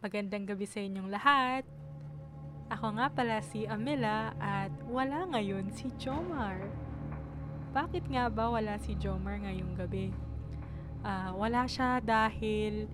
Magandang 0.00 0.48
gabi 0.48 0.64
sa 0.64 0.80
inyong 0.80 1.12
lahat. 1.12 1.60
Ako 2.72 2.96
nga 2.96 3.12
pala 3.12 3.44
si 3.44 3.68
Amela 3.68 4.32
at 4.40 4.72
wala 4.88 5.28
ngayon 5.28 5.68
si 5.76 5.92
Jomar. 6.00 6.56
Bakit 7.76 8.08
nga 8.08 8.32
ba 8.32 8.48
wala 8.48 8.80
si 8.80 8.96
Jomar 8.96 9.36
ngayong 9.44 9.76
gabi? 9.76 10.08
Uh, 11.04 11.36
wala 11.36 11.68
siya 11.68 12.00
dahil 12.00 12.88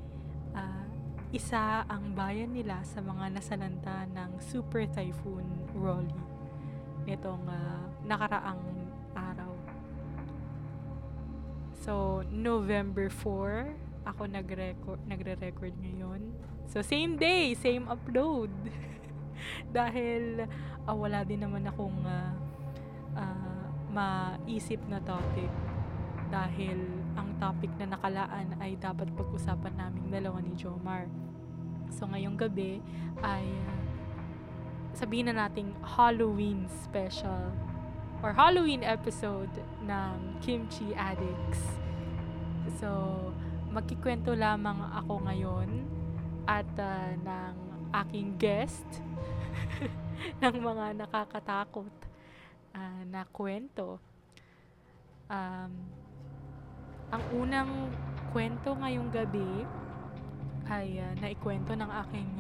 uh, 0.50 0.82
isa 1.30 1.86
ang 1.86 2.10
bayan 2.10 2.50
nila 2.50 2.82
sa 2.82 2.98
mga 2.98 3.38
nasalanta 3.38 4.10
ng 4.10 4.42
Super 4.42 4.90
Typhoon 4.90 5.46
Rolly 5.78 6.10
nitong 7.06 7.46
uh, 7.46 7.86
nakaraang 8.02 8.66
araw. 9.14 9.54
So, 11.86 12.26
November 12.34 13.06
4, 13.14 13.85
ako 14.06 14.30
nagre-record, 14.30 15.02
nagre-record 15.10 15.74
ngayon. 15.82 16.30
So, 16.70 16.80
same 16.80 17.18
day, 17.18 17.58
same 17.58 17.90
upload. 17.90 18.54
Dahil 19.76 20.46
uh, 20.86 20.96
wala 20.96 21.26
din 21.26 21.42
naman 21.42 21.66
akong 21.66 21.98
uh, 22.06 22.32
uh, 23.18 23.66
maisip 23.90 24.78
na 24.86 25.02
topic. 25.02 25.50
Dahil 26.30 26.78
ang 27.18 27.34
topic 27.42 27.70
na 27.82 27.98
nakalaan 27.98 28.54
ay 28.62 28.78
dapat 28.78 29.10
pag-usapan 29.18 29.74
naming 29.74 30.08
dalawa 30.08 30.38
ni 30.38 30.54
Jomar. 30.54 31.10
So, 31.90 32.06
ngayong 32.06 32.38
gabi 32.38 32.78
ay 33.22 33.46
sabihin 34.96 35.28
na 35.28 35.46
nating 35.46 35.76
Halloween 35.84 36.66
special 36.82 37.52
or 38.24 38.32
Halloween 38.32 38.80
episode 38.80 39.52
ng 39.84 40.40
Kimchi 40.40 40.96
Addicts. 40.96 41.62
So, 42.80 43.30
magkikwento 43.76 44.32
lamang 44.32 44.80
ako 44.88 45.20
ngayon 45.28 45.68
at 46.48 46.64
uh, 46.80 47.12
ng 47.20 47.56
aking 47.92 48.32
guest 48.40 48.88
ng 50.42 50.56
mga 50.64 50.96
nakakatakot 51.04 51.92
uh, 52.72 53.02
na 53.04 53.28
kwento. 53.28 54.00
Um, 55.28 55.72
ang 57.12 57.24
unang 57.36 57.92
kwento 58.32 58.72
ngayong 58.80 59.12
gabi 59.12 59.68
ay 60.72 60.96
uh, 60.96 61.12
naikwento 61.20 61.76
ng 61.76 61.90
aking 62.08 62.32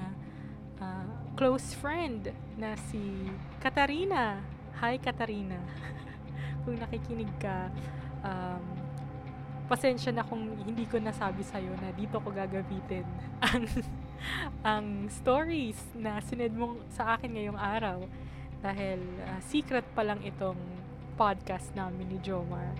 uh, 0.80 1.04
close 1.36 1.76
friend 1.76 2.32
na 2.56 2.80
si 2.88 3.28
Katarina. 3.60 4.40
Hi 4.80 4.96
Katarina. 4.96 5.60
Kung 6.64 6.80
nakikinig 6.80 7.28
ka, 7.36 7.68
um, 8.24 8.75
pasensya 9.66 10.14
na 10.14 10.22
kung 10.22 10.42
hindi 10.62 10.86
ko 10.86 11.02
nasabi 11.02 11.42
sa'yo 11.42 11.74
na 11.82 11.90
dito 11.90 12.22
ko 12.22 12.30
gagamitin 12.30 13.02
ang, 13.42 13.66
ang 14.74 14.86
stories 15.10 15.78
na 15.98 16.22
sined 16.22 16.54
mo 16.54 16.78
sa 16.94 17.18
akin 17.18 17.34
ngayong 17.34 17.58
araw. 17.58 17.98
Dahil 18.62 19.02
uh, 19.26 19.38
secret 19.42 19.84
pa 19.92 20.06
lang 20.06 20.22
itong 20.22 20.58
podcast 21.18 21.74
namin 21.74 22.06
ni 22.06 22.18
Jomar. 22.22 22.72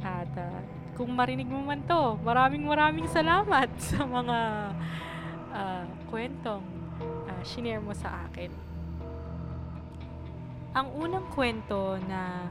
At 0.00 0.30
uh, 0.38 0.62
kung 0.94 1.12
marinig 1.12 1.50
mo 1.50 1.60
man 1.60 1.82
to, 1.84 2.16
maraming 2.22 2.64
maraming 2.64 3.08
salamat 3.10 3.68
sa 3.90 4.06
mga 4.06 4.38
uh, 5.52 5.84
kwentong 6.08 6.64
uh, 7.26 7.42
shinare 7.42 7.82
mo 7.82 7.92
sa 7.92 8.30
akin. 8.30 8.52
Ang 10.70 10.86
unang 10.94 11.26
kwento 11.34 11.98
na 12.06 12.46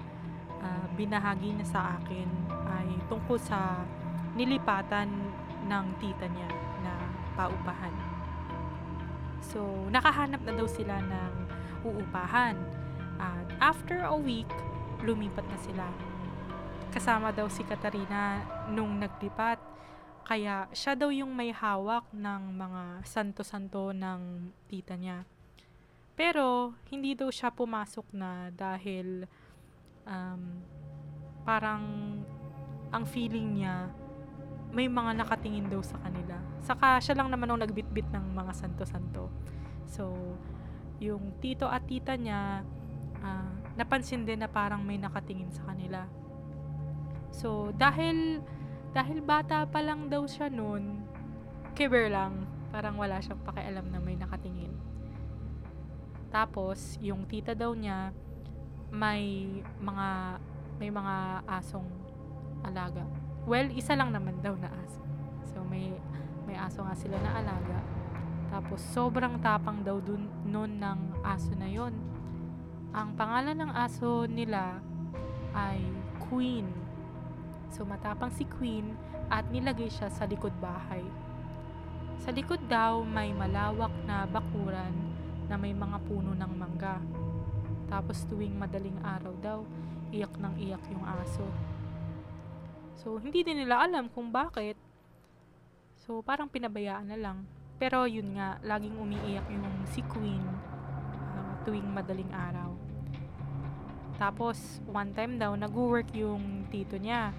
uh, 0.64 0.86
binahagi 0.96 1.56
niya 1.56 1.68
sa 1.68 1.82
akin 2.00 2.30
ay 2.70 2.88
tungkol 3.08 3.40
sa 3.40 3.84
nilipatan 4.36 5.10
ng 5.68 5.86
tita 6.00 6.26
niya 6.30 6.50
na 6.86 6.94
paupahan. 7.36 7.94
So, 9.40 9.64
nakahanap 9.90 10.44
na 10.44 10.54
daw 10.54 10.68
sila 10.68 11.00
ng 11.00 11.34
uupahan. 11.88 12.56
At 13.20 13.48
after 13.60 14.04
a 14.08 14.16
week, 14.16 14.48
lumipat 15.04 15.44
na 15.48 15.60
sila. 15.60 15.88
Kasama 16.90 17.32
daw 17.32 17.48
si 17.52 17.64
Katarina 17.64 18.44
nung 18.72 19.00
naglipat. 19.00 19.60
Kaya 20.28 20.70
siya 20.70 20.94
daw 20.94 21.10
yung 21.10 21.34
may 21.34 21.50
hawak 21.50 22.06
ng 22.14 22.42
mga 22.54 22.84
santo-santo 23.08 23.90
ng 23.96 24.54
tita 24.70 24.94
niya. 24.94 25.26
Pero, 26.14 26.76
hindi 26.92 27.16
daw 27.16 27.32
siya 27.32 27.50
pumasok 27.50 28.12
na 28.12 28.52
dahil 28.52 29.26
um, 30.10 30.42
parang 31.46 31.84
ang 32.90 33.06
feeling 33.06 33.62
niya 33.62 33.94
may 34.70 34.86
mga 34.86 35.18
nakatingin 35.26 35.66
daw 35.66 35.82
sa 35.82 35.98
kanila. 36.02 36.38
Saka 36.62 37.02
siya 37.02 37.18
lang 37.18 37.34
naman 37.34 37.50
ang 37.50 37.62
nagbitbit 37.66 38.06
ng 38.14 38.38
mga 38.38 38.54
santo-santo. 38.54 39.34
So, 39.90 40.14
yung 41.02 41.34
tito 41.42 41.66
at 41.66 41.90
tita 41.90 42.14
niya, 42.14 42.62
uh, 43.26 43.54
napansin 43.74 44.30
din 44.30 44.46
na 44.46 44.50
parang 44.50 44.86
may 44.86 45.02
nakatingin 45.02 45.50
sa 45.50 45.74
kanila. 45.74 46.06
So, 47.34 47.74
dahil 47.74 48.46
dahil 48.94 49.22
bata 49.22 49.66
pa 49.70 49.82
lang 49.82 50.10
daw 50.10 50.26
siya 50.26 50.50
noon, 50.50 51.02
kiber 51.74 52.10
lang, 52.10 52.46
parang 52.70 52.98
wala 52.98 53.22
siyang 53.22 53.42
pakialam 53.42 53.90
na 53.90 53.98
may 54.02 54.18
nakatingin. 54.18 54.74
Tapos, 56.30 56.98
yung 57.02 57.26
tita 57.26 57.58
daw 57.58 57.74
niya, 57.74 58.14
may 58.90 59.46
mga 59.78 60.08
may 60.82 60.90
mga 60.90 61.46
asong 61.46 61.86
alaga. 62.66 63.06
Well, 63.46 63.70
isa 63.74 63.94
lang 63.94 64.14
naman 64.14 64.42
daw 64.42 64.58
na 64.58 64.70
aso. 64.70 65.02
So 65.54 65.62
may 65.66 65.94
may 66.50 66.58
aso 66.58 66.82
nga 66.82 66.98
sila 66.98 67.18
na 67.22 67.42
alaga. 67.42 67.80
Tapos 68.50 68.82
sobrang 68.82 69.38
tapang 69.40 69.86
daw 69.86 70.02
dun 70.02 70.26
noon 70.50 70.82
ng 70.82 71.22
aso 71.22 71.54
na 71.54 71.70
yon. 71.70 71.94
Ang 72.90 73.14
pangalan 73.14 73.54
ng 73.54 73.72
aso 73.78 74.26
nila 74.26 74.82
ay 75.54 75.78
Queen. 76.30 76.66
So 77.70 77.86
matapang 77.86 78.34
si 78.34 78.50
Queen 78.50 78.98
at 79.30 79.46
nilagay 79.54 79.94
siya 79.94 80.10
sa 80.10 80.26
likod 80.26 80.54
bahay. 80.58 81.06
Sa 82.26 82.34
likod 82.34 82.66
daw 82.66 83.06
may 83.06 83.30
malawak 83.32 83.94
na 84.10 84.26
bakuran 84.26 84.92
na 85.46 85.56
may 85.56 85.74
mga 85.74 85.98
puno 86.10 86.34
ng 86.34 86.54
mangga. 86.58 86.98
Tapos 87.90 88.22
tuwing 88.30 88.54
madaling 88.54 88.96
araw 89.02 89.34
daw, 89.42 89.60
iyak 90.14 90.34
ng 90.38 90.56
iyak 90.62 90.82
yung 90.94 91.06
aso. 91.06 91.46
So, 93.00 93.18
hindi 93.18 93.42
din 93.42 93.66
nila 93.66 93.82
alam 93.86 94.12
kung 94.14 94.30
bakit. 94.30 94.78
So, 96.06 96.22
parang 96.22 96.52
pinabayaan 96.52 97.10
na 97.10 97.18
lang. 97.18 97.50
Pero 97.80 98.06
yun 98.06 98.36
nga, 98.36 98.60
laging 98.62 99.00
umiiyak 99.00 99.48
yung 99.50 99.66
si 99.90 100.04
Queen 100.04 100.44
uh, 101.34 101.54
tuwing 101.64 101.88
madaling 101.88 102.30
araw. 102.30 102.76
Tapos, 104.20 104.84
one 104.84 105.16
time 105.16 105.40
daw, 105.40 105.56
nag-work 105.56 106.12
yung 106.12 106.68
tito 106.68 107.00
niya. 107.00 107.32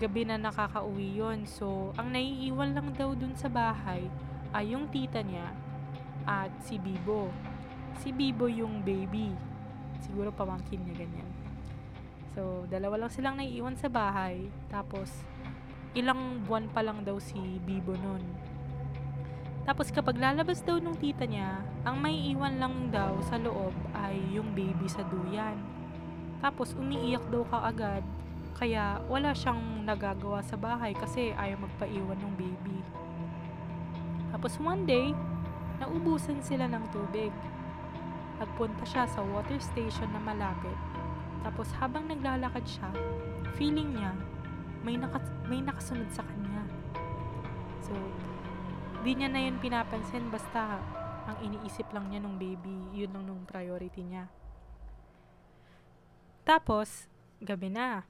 Gabi 0.00 0.24
na 0.24 0.40
nakakauwi 0.40 1.20
yon 1.20 1.44
So, 1.44 1.92
ang 2.00 2.08
naiiwan 2.16 2.72
lang 2.72 2.88
daw 2.96 3.12
dun 3.12 3.36
sa 3.36 3.52
bahay 3.52 4.08
ay 4.56 4.72
yung 4.72 4.88
tita 4.88 5.20
niya 5.20 5.52
at 6.24 6.48
si 6.64 6.80
Bibo. 6.80 7.28
Si 8.00 8.16
Bibo 8.16 8.48
yung 8.48 8.80
baby 8.80 9.49
siguro 10.02 10.34
pamangkin 10.34 10.80
niya 10.82 11.04
ganyan. 11.06 11.28
So, 12.34 12.64
dalawa 12.70 13.06
lang 13.06 13.10
silang 13.10 13.36
naiiwan 13.36 13.74
sa 13.74 13.90
bahay. 13.90 14.46
Tapos, 14.70 15.10
ilang 15.98 16.46
buwan 16.46 16.70
pa 16.70 16.80
lang 16.80 17.02
daw 17.02 17.18
si 17.18 17.38
Bibo 17.66 17.98
nun. 17.98 18.22
Tapos, 19.66 19.90
kapag 19.90 20.18
lalabas 20.18 20.62
daw 20.62 20.78
nung 20.78 20.96
tita 20.96 21.26
niya, 21.26 21.62
ang 21.84 21.98
may 22.00 22.16
iwan 22.32 22.58
lang 22.58 22.74
daw 22.88 23.18
sa 23.26 23.36
loob 23.36 23.74
ay 23.92 24.18
yung 24.34 24.54
baby 24.56 24.86
sa 24.86 25.04
duyan. 25.06 25.58
Tapos, 26.40 26.72
umiiyak 26.78 27.26
daw 27.28 27.44
kaagad. 27.50 28.06
Kaya, 28.56 29.02
wala 29.10 29.34
siyang 29.34 29.84
nagagawa 29.84 30.40
sa 30.40 30.56
bahay 30.56 30.96
kasi 30.96 31.36
ayaw 31.36 31.60
magpaiwan 31.66 32.18
ng 32.18 32.34
baby. 32.38 32.78
Tapos, 34.30 34.56
one 34.62 34.86
day, 34.86 35.12
naubusan 35.82 36.38
sila 36.40 36.70
ng 36.70 36.84
tubig. 36.94 37.34
Nagpunta 38.40 38.82
siya 38.88 39.04
sa 39.04 39.20
water 39.20 39.60
station 39.60 40.08
na 40.10 40.20
malapit. 40.24 40.76
Tapos 41.44 41.68
habang 41.76 42.08
naglalakad 42.08 42.64
siya, 42.64 42.88
feeling 43.54 43.92
niya 43.94 44.16
may, 44.80 44.96
naka, 44.96 45.20
may 45.44 45.60
nakasunod 45.60 46.08
sa 46.12 46.24
kanya. 46.24 46.64
So, 47.84 47.92
di 49.04 49.12
niya 49.12 49.28
na 49.28 49.44
yun 49.44 49.60
pinapansin 49.60 50.32
basta 50.32 50.80
ang 51.28 51.36
iniisip 51.44 51.92
lang 51.92 52.08
niya 52.08 52.20
nung 52.24 52.40
baby, 52.40 52.74
yun 52.96 53.12
lang 53.12 53.24
nung 53.28 53.44
priority 53.44 54.02
niya. 54.02 54.26
Tapos, 56.42 57.06
gabi 57.38 57.70
na. 57.70 58.08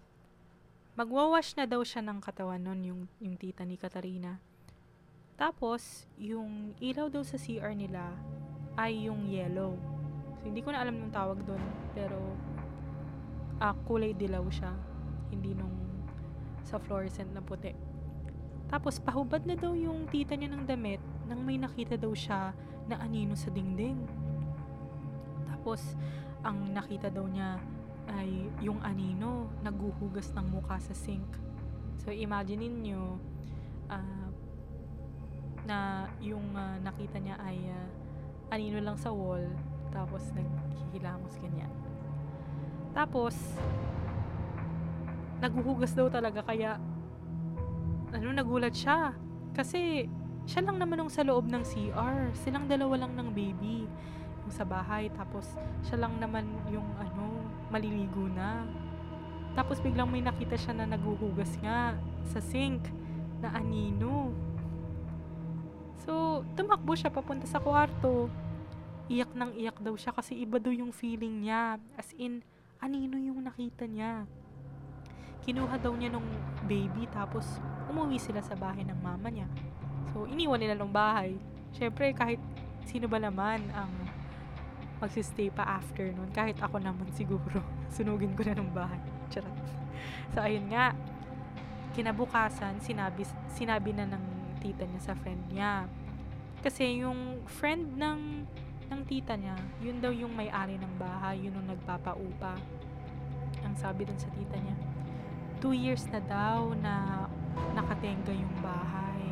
Magwawash 0.94 1.58
na 1.58 1.66
daw 1.66 1.82
siya 1.82 2.00
ng 2.00 2.18
katawan 2.22 2.62
nun 2.62 2.80
yung, 2.86 3.02
yung 3.18 3.36
tita 3.36 3.66
ni 3.66 3.76
Katarina. 3.76 4.38
Tapos, 5.34 6.04
yung 6.20 6.76
ilaw 6.78 7.08
daw 7.08 7.24
sa 7.24 7.40
CR 7.40 7.72
nila 7.72 8.12
ay 8.76 9.08
yung 9.08 9.26
yellow. 9.28 9.76
So, 10.40 10.48
hindi 10.48 10.64
ko 10.64 10.72
na 10.72 10.80
alam 10.80 10.96
ng 10.96 11.12
tawag 11.12 11.44
doon. 11.44 11.60
Pero, 11.92 12.16
ah, 13.60 13.76
kulay 13.84 14.16
dilaw 14.16 14.44
siya. 14.48 14.72
Hindi 15.28 15.52
nung 15.52 15.76
sa 16.64 16.80
fluorescent 16.80 17.28
na 17.34 17.44
puti. 17.44 17.74
Tapos 18.70 19.02
pahubad 19.02 19.42
na 19.42 19.58
daw 19.58 19.74
yung 19.74 20.06
tita 20.06 20.38
niya 20.38 20.54
ng 20.54 20.62
damit 20.62 21.02
nang 21.26 21.42
may 21.42 21.58
nakita 21.58 21.98
daw 21.98 22.14
siya 22.14 22.54
na 22.86 23.02
anino 23.02 23.34
sa 23.34 23.50
dingding. 23.50 23.98
Tapos 25.50 25.98
ang 26.46 26.70
nakita 26.70 27.10
daw 27.10 27.26
niya 27.26 27.58
ay 28.14 28.46
yung 28.62 28.78
anino 28.86 29.50
naghuhugas 29.66 30.30
ng 30.38 30.46
mukha 30.46 30.78
sa 30.78 30.94
sink. 30.94 31.26
So 32.06 32.14
imagine 32.14 32.62
niyo 32.62 33.18
uh, 33.90 34.28
na 35.66 36.06
yung 36.22 36.54
uh, 36.54 36.78
nakita 36.78 37.18
niya 37.18 37.36
ay 37.42 37.58
uh, 37.66 37.86
anino 38.54 38.78
lang 38.78 38.94
sa 38.94 39.10
wall 39.10 39.42
tapos 39.90 40.22
naghihilamos 40.34 41.34
ganyan. 41.42 41.70
Tapos 42.90 43.34
naghuhugas 45.40 45.94
daw 45.94 46.10
talaga 46.10 46.42
kaya 46.42 46.78
ano 48.10 48.28
nagulat 48.34 48.74
siya. 48.74 49.14
Kasi 49.54 50.06
siya 50.46 50.66
lang 50.66 50.78
naman 50.78 50.98
nung 50.98 51.12
sa 51.12 51.22
loob 51.22 51.46
ng 51.46 51.62
CR 51.62 52.34
silang 52.34 52.66
dalawa 52.66 53.06
lang 53.06 53.12
ng 53.14 53.28
baby 53.30 53.86
yung 54.46 54.52
sa 54.52 54.66
bahay. 54.66 55.10
Tapos 55.14 55.46
siya 55.86 56.06
lang 56.06 56.18
naman 56.18 56.46
yung 56.70 56.86
ano 56.98 57.46
maliligo 57.70 58.26
na. 58.30 58.66
Tapos 59.54 59.82
biglang 59.82 60.10
may 60.10 60.22
nakita 60.22 60.54
siya 60.54 60.74
na 60.74 60.86
naghuhugas 60.86 61.58
nga 61.62 61.98
sa 62.26 62.38
sink 62.38 62.86
na 63.42 63.54
anino. 63.54 64.30
So 66.02 66.42
tumakbo 66.58 66.94
siya 66.94 67.10
papunta 67.10 67.46
sa 67.46 67.62
kwarto 67.62 68.30
iyak 69.10 69.34
nang 69.34 69.50
iyak 69.58 69.76
daw 69.82 69.98
siya 69.98 70.14
kasi 70.14 70.38
iba 70.38 70.62
daw 70.62 70.70
yung 70.70 70.94
feeling 70.94 71.42
niya 71.42 71.82
as 71.98 72.14
in 72.14 72.46
anino 72.78 73.18
yung 73.18 73.42
nakita 73.42 73.84
niya 73.90 74.24
kinuha 75.44 75.76
daw 75.80 75.92
niya 75.96 76.12
nung 76.12 76.26
baby 76.68 77.08
tapos 77.10 77.58
umuwi 77.90 78.20
sila 78.20 78.38
sa 78.44 78.54
bahay 78.54 78.84
ng 78.86 79.00
mama 79.02 79.32
niya. 79.32 79.48
So, 80.12 80.28
iniwan 80.28 80.62
nila 80.62 80.78
ng 80.78 80.92
bahay. 80.92 81.34
Siyempre, 81.74 82.12
kahit 82.14 82.38
sino 82.86 83.10
ba 83.10 83.18
naman 83.18 83.66
ang 83.74 83.90
magsistay 85.00 85.48
pa 85.50 85.64
after 85.80 86.06
nun. 86.12 86.28
Kahit 86.30 86.60
ako 86.60 86.78
naman 86.78 87.08
siguro. 87.18 87.64
Sunugin 87.90 88.36
ko 88.36 88.46
na 88.46 88.54
ng 88.54 88.70
bahay. 88.70 89.00
Charot. 89.32 89.54
So, 90.36 90.44
ayun 90.44 90.70
nga. 90.70 90.94
Kinabukasan, 91.96 92.78
sinabi, 92.78 93.26
sinabi 93.50 93.90
na 93.90 94.06
ng 94.06 94.24
tita 94.62 94.86
niya 94.86 95.02
sa 95.02 95.14
friend 95.18 95.42
niya. 95.50 95.88
Kasi 96.60 97.02
yung 97.02 97.42
friend 97.48 97.96
ng 97.96 98.46
ng 98.90 99.06
tita 99.06 99.38
niya, 99.38 99.54
yun 99.78 100.02
daw 100.02 100.10
yung 100.10 100.34
may-ari 100.34 100.74
ng 100.74 100.94
bahay, 100.98 101.38
yun 101.38 101.54
yung 101.54 101.70
nagpapaupa. 101.70 102.58
Ang 103.62 103.74
sabi 103.78 104.02
dun 104.02 104.18
sa 104.18 104.26
tita 104.34 104.58
niya, 104.58 104.74
two 105.62 105.70
years 105.70 106.10
na 106.10 106.18
daw 106.18 106.74
na 106.74 107.24
nakatenga 107.78 108.34
yung 108.34 108.56
bahay. 108.58 109.22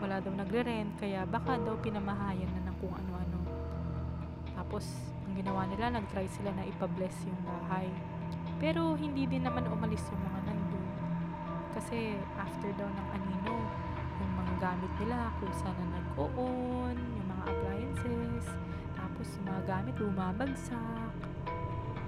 Wala 0.00 0.16
daw 0.24 0.32
nagre-rent, 0.32 0.96
kaya 0.96 1.28
baka 1.28 1.60
daw 1.60 1.76
pinamahayan 1.76 2.48
na 2.56 2.72
ng 2.72 2.76
kung 2.80 2.94
ano-ano. 2.96 3.38
Tapos, 4.56 4.88
ang 5.28 5.36
ginawa 5.36 5.68
nila, 5.68 5.92
nag-try 6.00 6.24
sila 6.32 6.48
na 6.56 6.64
ipabless 6.64 7.28
yung 7.28 7.40
bahay. 7.44 7.84
Pero, 8.56 8.96
hindi 8.96 9.28
din 9.28 9.44
naman 9.44 9.68
umalis 9.68 10.08
yung 10.08 10.24
mga 10.24 10.40
nandun. 10.48 10.86
Kasi, 11.76 12.16
after 12.40 12.70
daw 12.80 12.88
ng 12.88 13.08
anino, 13.12 13.54
yung 14.24 14.32
mga 14.40 14.52
gamit 14.56 14.92
nila, 15.04 15.28
kung 15.36 15.52
saan 15.52 15.76
na 15.76 16.00
nag-oon, 16.00 16.96
yung 16.96 17.28
mga 17.28 17.44
appliances, 17.44 17.79
tapos 19.20 19.26
yung 19.36 19.46
mga 19.52 19.62
gamit 19.68 19.94
bumabagsak, 20.00 21.14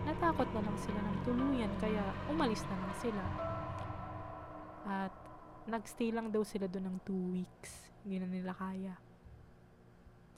natakot 0.09 0.49
na 0.55 0.63
lang 0.65 0.79
sila 0.81 1.01
ng 1.03 1.19
tuluyan 1.29 1.73
kaya 1.77 2.03
umalis 2.31 2.65
na 2.67 2.77
lang 2.81 2.95
sila. 3.01 3.25
At 4.89 5.13
nagstay 5.69 6.11
lang 6.11 6.33
daw 6.33 6.43
sila 6.43 6.67
doon 6.67 6.95
ng 6.95 6.99
2 7.07 7.37
weeks. 7.37 7.93
Hindi 8.03 8.17
na 8.19 8.29
nila 8.29 8.53
kaya. 8.57 8.95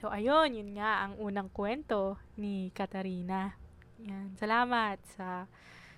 So, 0.02 0.12
ayun, 0.12 0.52
yun 0.52 0.76
nga 0.76 1.06
ang 1.06 1.16
unang 1.16 1.48
kwento 1.48 2.20
ni 2.36 2.68
Katarina. 2.76 3.56
Yan. 4.04 4.36
Salamat 4.36 5.00
sa, 5.16 5.48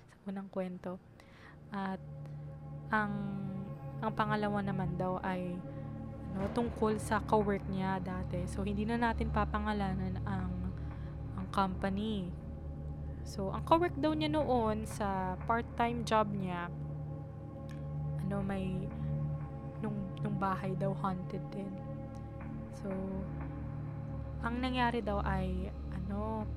sa 0.07 0.15
unang 0.29 0.47
kwento. 0.47 0.95
At 1.73 1.99
ang 2.87 3.11
ang 3.97 4.13
pangalawa 4.13 4.61
naman 4.61 4.93
daw 4.93 5.17
ay 5.25 5.57
ano, 6.37 6.45
tungkol 6.53 7.01
sa 7.01 7.17
co-work 7.25 7.65
niya 7.73 7.97
dati. 7.97 8.45
So, 8.45 8.61
hindi 8.61 8.85
na 8.85 9.01
natin 9.01 9.33
papangalanan 9.33 10.21
ang 10.21 10.53
ang 11.33 11.47
company 11.49 12.29
So, 13.27 13.51
ang 13.51 13.67
co-work 13.67 13.91
daw 13.99 14.15
niya 14.15 14.31
noon 14.31 14.87
sa 14.87 15.35
part-time 15.43 16.07
job 16.07 16.31
niya, 16.31 16.71
ano, 18.23 18.39
may, 18.39 18.87
nung, 19.83 19.99
nung 20.23 20.39
bahay 20.39 20.71
daw 20.79 20.95
haunted 21.03 21.43
din. 21.51 21.67
So, 22.79 22.87
ang 24.39 24.63
nangyari 24.63 25.03
daw 25.03 25.19
ay, 25.27 25.67
ano, 25.91 26.47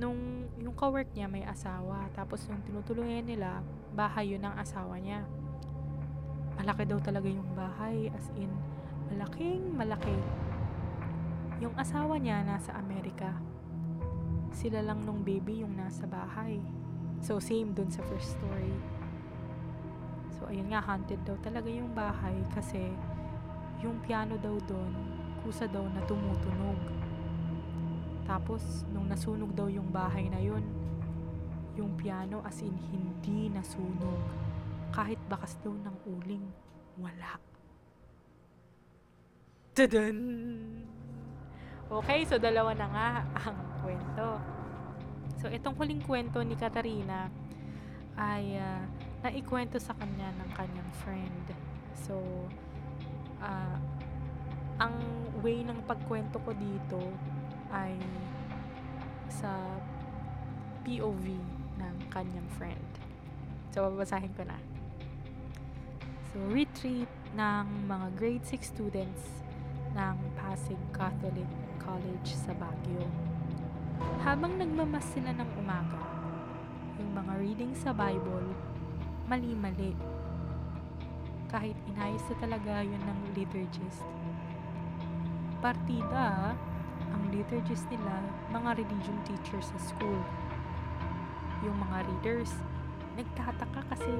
nung 0.00 0.48
yung 0.56 0.72
co-work 0.72 1.12
niya 1.12 1.28
may 1.28 1.44
asawa, 1.44 2.08
tapos 2.16 2.48
yung 2.48 2.64
tinutuluyan 2.64 3.28
nila, 3.28 3.60
bahay 3.92 4.32
yun 4.32 4.40
ng 4.40 4.56
asawa 4.56 4.96
niya. 4.96 5.20
Malaki 6.58 6.82
daw 6.84 6.98
talaga 6.98 7.30
yung 7.30 7.46
bahay, 7.54 8.10
as 8.10 8.26
in, 8.34 8.50
malaking 9.08 9.72
malaki. 9.78 10.18
Yung 11.62 11.74
asawa 11.78 12.18
niya 12.18 12.42
nasa 12.42 12.74
Amerika 12.74 13.34
sila 14.58 14.82
lang 14.82 15.06
nung 15.06 15.22
baby 15.22 15.62
yung 15.62 15.78
nasa 15.78 16.02
bahay. 16.10 16.58
So, 17.22 17.38
same 17.38 17.74
dun 17.78 17.94
sa 17.94 18.02
first 18.10 18.34
story. 18.34 18.74
So, 20.34 20.50
ayun 20.50 20.70
nga, 20.74 20.82
haunted 20.82 21.22
daw 21.22 21.38
talaga 21.42 21.70
yung 21.70 21.94
bahay 21.94 22.34
kasi 22.50 22.90
yung 23.82 24.02
piano 24.02 24.34
daw 24.38 24.58
doon, 24.66 24.92
kusa 25.46 25.70
daw 25.70 25.86
na 25.86 26.02
tumutunog. 26.06 26.78
Tapos, 28.26 28.82
nung 28.90 29.06
nasunog 29.06 29.54
daw 29.54 29.70
yung 29.70 29.94
bahay 29.94 30.26
na 30.26 30.42
yun, 30.42 30.62
yung 31.78 31.94
piano 31.94 32.42
as 32.42 32.58
in 32.58 32.74
hindi 32.90 33.50
nasunog. 33.54 34.18
Kahit 34.92 35.20
bakas 35.28 35.56
daw 35.60 35.72
ng 35.72 35.96
uling, 36.08 36.46
wala. 36.98 37.38
Tadan! 39.78 40.18
Okay, 41.88 42.20
so 42.28 42.36
dalawa 42.36 42.76
na 42.76 42.86
nga 42.92 43.08
ang 43.48 43.56
kwento. 43.80 44.36
So, 45.40 45.48
itong 45.48 45.78
huling 45.78 46.04
kwento 46.04 46.42
ni 46.44 46.52
Katarina 46.52 47.32
ay 48.18 48.58
uh, 48.58 48.84
naikwento 49.24 49.80
sa 49.80 49.94
kanya 49.96 50.34
ng 50.36 50.50
kanyang 50.52 50.90
friend. 51.00 51.44
So, 51.94 52.18
uh, 53.40 53.78
ang 54.76 54.94
way 55.40 55.64
ng 55.64 55.80
pagkwento 55.86 56.42
ko 56.42 56.52
dito 56.52 57.00
ay 57.70 57.96
sa 59.30 59.80
POV 60.84 61.24
ng 61.78 61.96
kanyang 62.10 62.48
friend. 62.58 62.88
So, 63.72 63.88
babasahin 63.88 64.34
ko 64.36 64.44
na. 64.44 64.67
So, 66.28 66.44
retreat 66.52 67.08
ng 67.32 67.88
mga 67.88 68.06
grade 68.20 68.44
6 68.44 68.60
students 68.60 69.40
ng 69.96 70.16
Pasig 70.36 70.76
Catholic 70.92 71.48
College 71.80 72.36
sa 72.36 72.52
Baguio. 72.52 73.08
Habang 74.20 74.60
nagmamas 74.60 75.08
sila 75.08 75.32
ng 75.32 75.48
umaga, 75.56 75.96
yung 77.00 77.16
mga 77.16 77.32
reading 77.40 77.72
sa 77.72 77.96
Bible, 77.96 78.44
mali-mali. 79.24 79.96
Kahit 81.48 81.80
inayos 81.88 82.20
na 82.28 82.36
talaga 82.44 82.84
yun 82.84 83.00
ng 83.00 83.20
liturgist. 83.32 84.04
Partida, 85.64 86.52
ang 87.08 87.22
liturgist 87.32 87.88
nila, 87.88 88.20
mga 88.52 88.76
religion 88.76 89.16
teachers 89.24 89.72
sa 89.72 89.80
school. 89.80 90.20
Yung 91.64 91.80
mga 91.88 92.04
readers, 92.04 92.52
nagtataka 93.16 93.80
kasi 93.96 94.12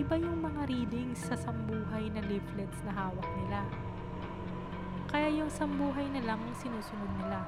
iba 0.00 0.16
yung 0.16 0.40
mga 0.40 0.64
readings 0.64 1.28
sa 1.28 1.36
sambuhay 1.36 2.08
na 2.08 2.24
leaflets 2.24 2.80
na 2.88 2.92
hawak 2.96 3.28
nila. 3.44 3.68
Kaya 5.12 5.28
yung 5.28 5.52
sambuhay 5.52 6.08
na 6.08 6.24
lang 6.24 6.40
ang 6.40 6.56
sinusunod 6.56 7.12
nila. 7.20 7.44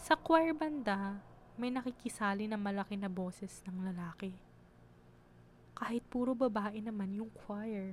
Sa 0.00 0.16
choir 0.16 0.56
banda, 0.56 1.20
may 1.60 1.68
nakikisali 1.68 2.48
na 2.48 2.56
malaki 2.56 2.96
na 2.96 3.12
boses 3.12 3.60
ng 3.68 3.92
lalaki. 3.92 4.32
Kahit 5.76 6.00
puro 6.08 6.32
babae 6.32 6.80
naman 6.80 7.12
yung 7.12 7.28
choir. 7.44 7.92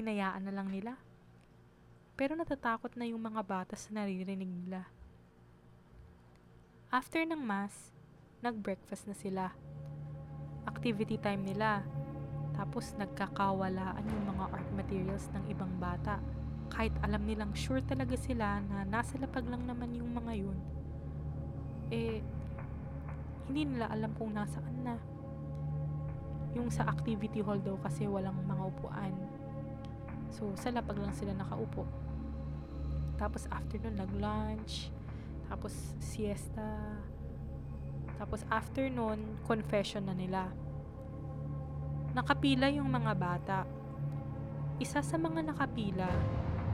Hinayaan 0.00 0.48
na 0.48 0.56
lang 0.56 0.72
nila. 0.72 0.96
Pero 2.16 2.32
natatakot 2.32 2.96
na 2.96 3.04
yung 3.04 3.20
mga 3.20 3.44
bata 3.44 3.74
sa 3.76 3.92
naririnig 3.92 4.48
nila. 4.48 4.88
After 6.88 7.20
ng 7.28 7.44
mass, 7.44 7.92
nag-breakfast 8.40 9.04
na 9.04 9.12
sila. 9.12 9.52
Activity 10.68 11.16
time 11.20 11.44
nila 11.44 11.84
tapos 12.60 12.92
nagkakawalaan 13.00 14.04
yung 14.04 14.36
mga 14.36 14.44
art 14.52 14.68
materials 14.76 15.32
ng 15.32 15.48
ibang 15.48 15.72
bata. 15.80 16.20
Kahit 16.68 16.92
alam 17.00 17.24
nilang 17.24 17.56
sure 17.56 17.80
talaga 17.80 18.12
sila 18.20 18.60
na 18.60 18.84
nasa 18.84 19.16
lapag 19.16 19.48
lang 19.48 19.64
naman 19.64 19.96
yung 19.96 20.12
mga 20.12 20.32
yun, 20.36 20.58
eh, 21.88 22.20
hindi 23.48 23.62
nila 23.64 23.88
alam 23.90 24.12
kung 24.14 24.36
nasaan 24.36 24.76
na. 24.84 24.96
Yung 26.52 26.68
sa 26.68 26.84
activity 26.86 27.40
hall 27.40 27.58
daw 27.64 27.80
kasi 27.80 28.04
walang 28.04 28.36
mga 28.44 28.62
upuan. 28.62 29.14
So, 30.30 30.52
sa 30.54 30.70
lapag 30.70 31.00
lang 31.00 31.16
sila 31.16 31.34
nakaupo. 31.34 31.88
Tapos 33.18 33.48
after 33.50 33.80
nun, 33.82 33.98
nag-lunch. 33.98 34.92
Tapos 35.50 35.74
siesta. 35.98 36.94
Tapos 38.20 38.44
after 38.52 38.84
nun, 38.92 39.40
confession 39.48 40.04
na 40.04 40.12
nila. 40.12 40.52
Nakapila 42.12 42.68
yung 42.68 42.92
mga 42.92 43.16
bata. 43.16 43.58
Isa 44.76 45.00
sa 45.00 45.16
mga 45.16 45.40
nakapila, 45.40 46.04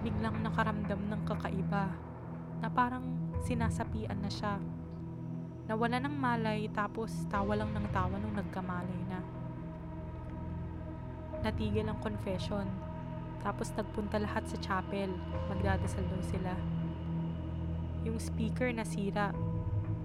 biglang 0.03 0.43
nakaramdam 0.43 1.07
ng 1.07 1.23
kakaiba 1.23 1.95
na 2.59 2.67
parang 2.67 3.07
sinasapian 3.47 4.19
na 4.19 4.26
siya. 4.26 4.59
Nawala 5.71 6.03
ng 6.03 6.17
malay 6.19 6.67
tapos 6.75 7.15
tawa 7.31 7.55
lang 7.55 7.71
ng 7.71 7.87
tawa 7.95 8.19
nung 8.19 8.35
nagkamalay 8.35 9.00
na. 9.07 9.23
Natigil 11.47 11.87
ang 11.87 12.03
confession. 12.03 12.67
Tapos 13.47 13.71
nagpunta 13.79 14.19
lahat 14.19 14.43
sa 14.50 14.59
chapel. 14.59 15.15
Magdadasal 15.47 16.03
daw 16.11 16.23
sila. 16.26 16.59
Yung 18.03 18.19
speaker 18.19 18.75
nasira. 18.75 19.31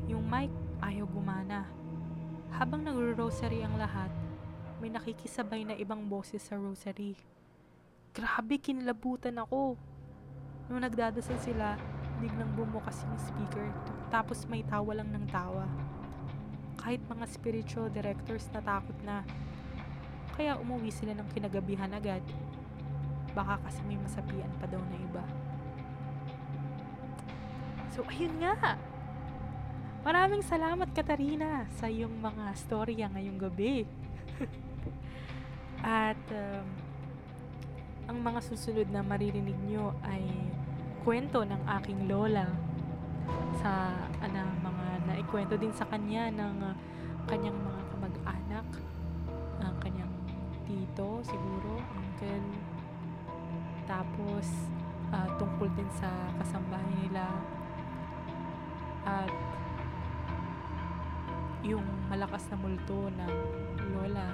Yung 0.05 0.21
mic 0.29 0.53
ayaw 0.81 1.05
gumana. 1.05 1.69
Habang 2.51 2.83
nagro-rosary 2.83 3.63
ang 3.63 3.77
lahat, 3.79 4.11
may 4.81 4.89
nakikisabay 4.89 5.61
na 5.63 5.77
ibang 5.77 6.03
boses 6.09 6.41
sa 6.41 6.57
rosary. 6.57 7.13
Grabe, 8.11 8.57
kinlabutan 8.59 9.39
ako. 9.39 9.77
Nung 10.67 10.81
nagdadasal 10.83 11.37
sila, 11.39 11.77
biglang 12.19 12.51
bumukas 12.57 13.05
yung 13.07 13.17
speaker. 13.21 13.69
Tapos 14.11 14.43
may 14.49 14.65
tawa 14.67 14.97
lang 14.97 15.13
ng 15.13 15.25
tawa. 15.31 15.69
Kahit 16.81 16.99
mga 17.07 17.25
spiritual 17.29 17.87
directors 17.93 18.49
natakot 18.51 18.97
na. 19.05 19.21
Kaya 20.33 20.57
umuwi 20.57 20.89
sila 20.89 21.13
ng 21.13 21.29
kinagabihan 21.31 21.93
agad. 21.93 22.25
Baka 23.31 23.61
kasi 23.63 23.79
may 23.87 23.95
masapian 24.01 24.51
pa 24.59 24.65
daw 24.67 24.81
na 24.81 24.97
iba. 24.97 25.23
So, 27.93 28.03
ayun 28.07 28.33
nga. 28.41 28.75
Maraming 30.01 30.41
salamat, 30.41 30.89
Katarina, 30.97 31.69
sa 31.77 31.85
iyong 31.85 32.25
mga 32.25 32.57
storya 32.57 33.05
ngayong 33.13 33.37
gabi. 33.37 33.85
At 35.85 36.17
um, 36.33 36.65
ang 38.09 38.17
mga 38.17 38.41
susunod 38.41 38.89
na 38.89 39.05
maririnig 39.05 39.53
nyo 39.69 39.93
ay 40.01 40.25
kwento 41.05 41.45
ng 41.45 41.69
aking 41.77 42.09
lola 42.09 42.49
sa 43.61 43.93
ana 44.25 44.49
mga 44.65 44.85
naikwento 45.05 45.53
din 45.61 45.69
sa 45.69 45.85
kanya 45.85 46.33
ng 46.33 46.55
uh, 46.65 46.73
kanyang 47.29 47.61
mga 47.61 47.81
kamag-anak 47.93 48.67
ang 49.61 49.75
kanyang 49.85 50.13
tito 50.65 51.21
siguro 51.21 51.77
uncle 51.77 52.49
tapos 53.85 54.45
ah, 55.13 55.29
tungkol 55.37 55.69
din 55.77 55.89
sa 55.93 56.09
kasambahay 56.41 56.89
nila 57.05 57.29
at 59.05 59.33
yung 61.61 61.85
malakas 62.09 62.49
na 62.49 62.57
multo 62.57 63.09
ng 63.09 63.33
lola 63.97 64.27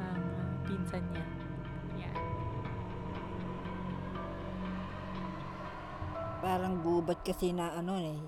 ng 0.00 0.22
ah, 0.36 0.52
pinsan 0.64 1.04
niya 1.12 1.26
yan 2.00 2.16
parang 6.38 6.78
gubat 6.80 7.20
kasi 7.26 7.50
na 7.50 7.74
ano 7.74 7.98
eh, 7.98 8.18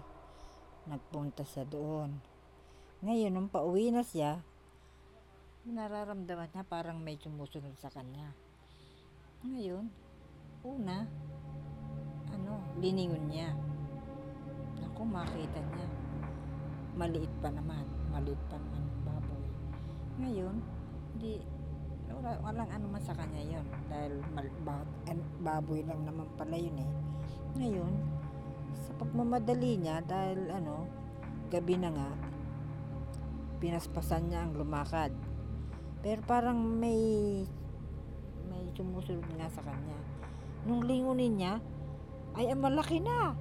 nagpunta 0.91 1.47
siya 1.47 1.63
doon. 1.63 2.19
Ngayon, 3.01 3.33
nung 3.33 3.49
pauwi 3.49 3.95
na 3.95 4.03
siya, 4.03 4.43
nararamdaman 5.65 6.51
niya 6.51 6.65
parang 6.67 6.99
may 6.99 7.17
sumusunod 7.17 7.73
sa 7.79 7.89
kanya. 7.89 8.35
Ngayon, 9.47 9.89
una, 10.67 11.07
ano, 12.35 12.61
liningon 12.83 13.31
niya. 13.31 13.55
Ako, 14.91 15.07
makita 15.07 15.63
niya. 15.63 15.87
Maliit 16.99 17.33
pa 17.41 17.49
naman. 17.49 18.00
Maliit 18.11 18.41
pa 18.51 18.57
naman 18.59 18.83
ang 18.83 19.03
baboy. 19.07 19.45
Ngayon, 20.21 20.55
di, 21.17 21.33
wala, 22.11 22.31
walang 22.43 22.71
ano 22.71 22.87
man 22.91 23.03
sa 23.03 23.15
kanya 23.15 23.43
yon 23.43 23.67
Dahil 23.87 24.13
mal, 24.35 24.49
ba, 24.67 24.83
an- 25.07 25.31
baboy 25.41 25.81
lang 25.87 26.03
naman 26.03 26.27
pala 26.35 26.59
yun 26.59 26.77
eh. 26.79 26.91
Ngayon, 27.57 27.93
sa 28.75 28.93
pagmamadali 28.99 29.79
niya, 29.79 30.03
dahil 30.03 30.51
ano, 30.51 30.87
gabi 31.51 31.75
na 31.79 31.91
nga, 31.91 32.11
pinaspasan 33.61 34.31
niya 34.31 34.47
ang 34.47 34.53
lumakad. 34.57 35.13
Pero 36.01 36.25
parang 36.25 36.57
may 36.57 36.97
may 38.49 38.65
sumusunod 38.73 39.27
nga 39.37 39.47
sa 39.53 39.63
kanya. 39.63 39.99
Nung 40.65 40.83
lingunin 40.83 41.37
niya, 41.37 41.61
ay 42.35 42.51
ang 42.51 42.65
malaki 42.65 42.99
na. 43.05 43.37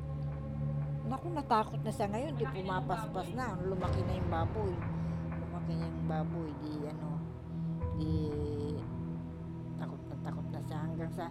Naku, 1.09 1.27
natakot 1.33 1.81
na 1.81 1.89
siya 1.89 2.07
ngayon. 2.13 2.33
Di 2.37 2.45
pumapaspas 2.45 3.27
na. 3.33 3.57
Lumaki 3.65 4.01
na 4.05 4.13
yung 4.13 4.29
baboy. 4.29 4.73
Lumaki 5.41 5.73
na 5.73 5.85
yung 5.89 6.05
baboy. 6.05 6.49
Di 6.61 6.73
ano, 6.85 7.09
di 7.97 8.13
takot 9.81 10.01
na 10.05 10.15
takot 10.21 10.47
na 10.53 10.59
siya 10.69 10.77
hanggang 10.85 11.11
sa 11.17 11.25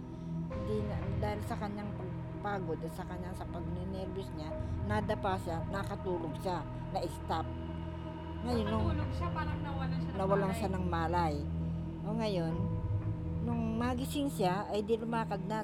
di 0.67 0.77
na, 0.83 0.97
dahil 1.23 1.39
sa 1.47 1.55
kanyang 1.55 1.89
pagpagod 1.95 2.79
at 2.83 2.93
sa 2.97 3.05
kanyang 3.07 3.35
sa 3.39 3.47
pagninervous 3.47 4.29
niya, 4.35 4.49
nadapa 4.89 5.39
siya, 5.39 5.63
nakatulog 5.71 6.33
siya, 6.43 6.59
na-stop. 6.91 7.47
Ngayon, 8.43 8.65
nung 8.67 8.83
Natulog 8.83 9.11
siya, 9.15 9.27
parang 9.31 9.59
nawalan 9.63 9.99
siya 9.99 10.11
ng 10.11 10.17
nawalan 10.19 10.43
malay. 10.43 10.57
siya 10.59 10.69
ng 10.75 10.85
malay. 10.89 11.35
O 12.03 12.15
ngayon, 12.17 12.53
nung 13.47 13.61
magising 13.79 14.27
siya, 14.27 14.67
ay 14.73 14.83
di 14.83 14.99
lumakad 14.99 15.39
na. 15.47 15.63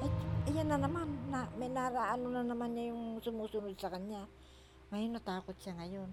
Ay, 0.00 0.10
ayan 0.48 0.70
na 0.70 0.78
naman, 0.80 1.09
na, 1.30 1.46
may 1.54 1.70
naraano 1.70 2.26
na 2.34 2.42
naman 2.42 2.74
niya 2.74 2.90
yung 2.90 3.22
sumusunod 3.22 3.78
sa 3.78 3.86
kanya. 3.86 4.26
Ngayon, 4.90 5.14
natakot 5.14 5.54
siya 5.62 5.78
ngayon. 5.78 6.10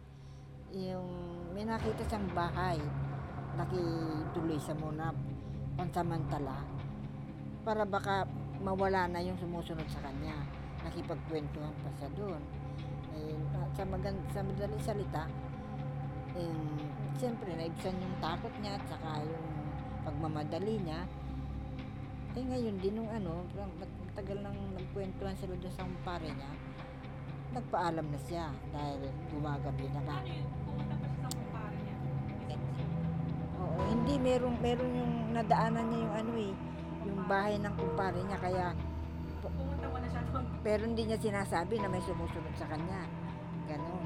Yung, 0.77 1.09
may 1.57 1.65
nakita 1.65 2.05
siyang 2.05 2.29
bahay. 2.37 2.77
Nakituloy 3.57 4.61
sa 4.61 4.77
muna, 4.77 5.09
pansamantala. 5.73 6.61
Para 7.65 7.81
baka 7.83 8.29
mawala 8.61 9.09
na 9.09 9.25
yung 9.25 9.41
sumusunod 9.41 9.89
sa 9.89 10.05
kanya. 10.05 10.37
Nakipagkwentuhan 10.85 11.73
pa 11.81 11.89
siya 11.97 12.09
doon. 12.13 12.41
Eh, 13.17 13.33
sa, 13.73 13.81
magan 13.89 14.13
sa 14.29 14.45
madaling 14.45 14.83
salita, 14.85 15.25
eh, 16.37 16.53
siyempre, 17.17 17.57
naibsan 17.57 17.97
yung 17.97 18.15
takot 18.21 18.53
niya 18.61 18.77
at 18.77 18.85
saka 18.85 19.25
yung 19.25 19.47
pagmamadali 20.05 20.77
niya. 20.85 21.01
Eh 22.37 22.45
ngayon 22.45 22.77
din 22.77 22.93
nung 22.93 23.09
ano, 23.09 23.41
parang 23.49 23.73
matagal 24.17 24.41
nang 24.41 24.57
nagkwentuhan 24.73 25.37
sila 25.37 25.53
doon 25.61 25.73
sa 25.77 25.85
kumpare 25.85 26.25
niya, 26.33 26.49
nagpaalam 27.53 28.07
na 28.09 28.19
siya 28.25 28.49
dahil 28.73 29.13
gumagabi 29.29 29.85
na 29.93 30.01
nga. 30.09 30.17
Ano? 30.25 30.41
Pumunta 30.65 30.95
pa 30.97 31.05
siya 31.05 31.21
sa 31.21 31.29
kumpare 31.37 31.77
niya. 31.85 31.95
Oo, 33.61 33.77
hindi, 33.93 34.13
meron, 34.17 34.57
meron 34.57 34.89
yung 34.89 35.13
nadaanan 35.37 35.85
niya 35.85 35.99
yung 36.01 36.15
ano 36.17 36.31
eh, 36.33 36.53
yung 37.05 37.21
bahay 37.29 37.55
ng 37.61 37.73
kumpare 37.77 38.19
niya 38.25 38.39
kaya, 38.41 38.65
Pumunta 39.37 39.85
mo 39.85 39.97
na 40.01 40.07
siya 40.09 40.21
doon. 40.33 40.45
pero 40.65 40.81
hindi 40.81 41.03
niya 41.05 41.19
sinasabi 41.21 41.77
na 41.77 41.85
may 41.85 42.01
sumusunod 42.01 42.53
sa 42.57 42.65
kanya. 42.73 43.05
Ganon. 43.69 44.05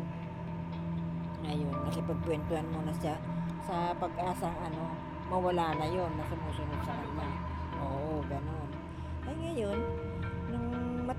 Ngayon, 1.48 1.72
nakipagkwentuhan 1.88 2.68
muna 2.68 2.92
siya 3.00 3.16
sa 3.64 3.96
pag-asang 3.96 4.60
ano, 4.60 4.92
mawala 5.32 5.72
na 5.80 5.88
yon 5.88 6.12
na 6.20 6.28
sumusunod 6.28 6.80
sa 6.84 7.00
kanya. 7.00 7.32
Oo, 7.80 8.20
ganon. 8.28 8.68
Ay 9.22 9.38
ngayon, 9.38 9.80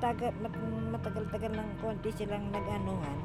matagal, 0.03 0.35
mat, 0.43 0.55
matagal-tagal 0.99 1.53
ng 1.55 1.71
konti 1.79 2.11
silang 2.11 2.51
nag-anuhan, 2.51 3.19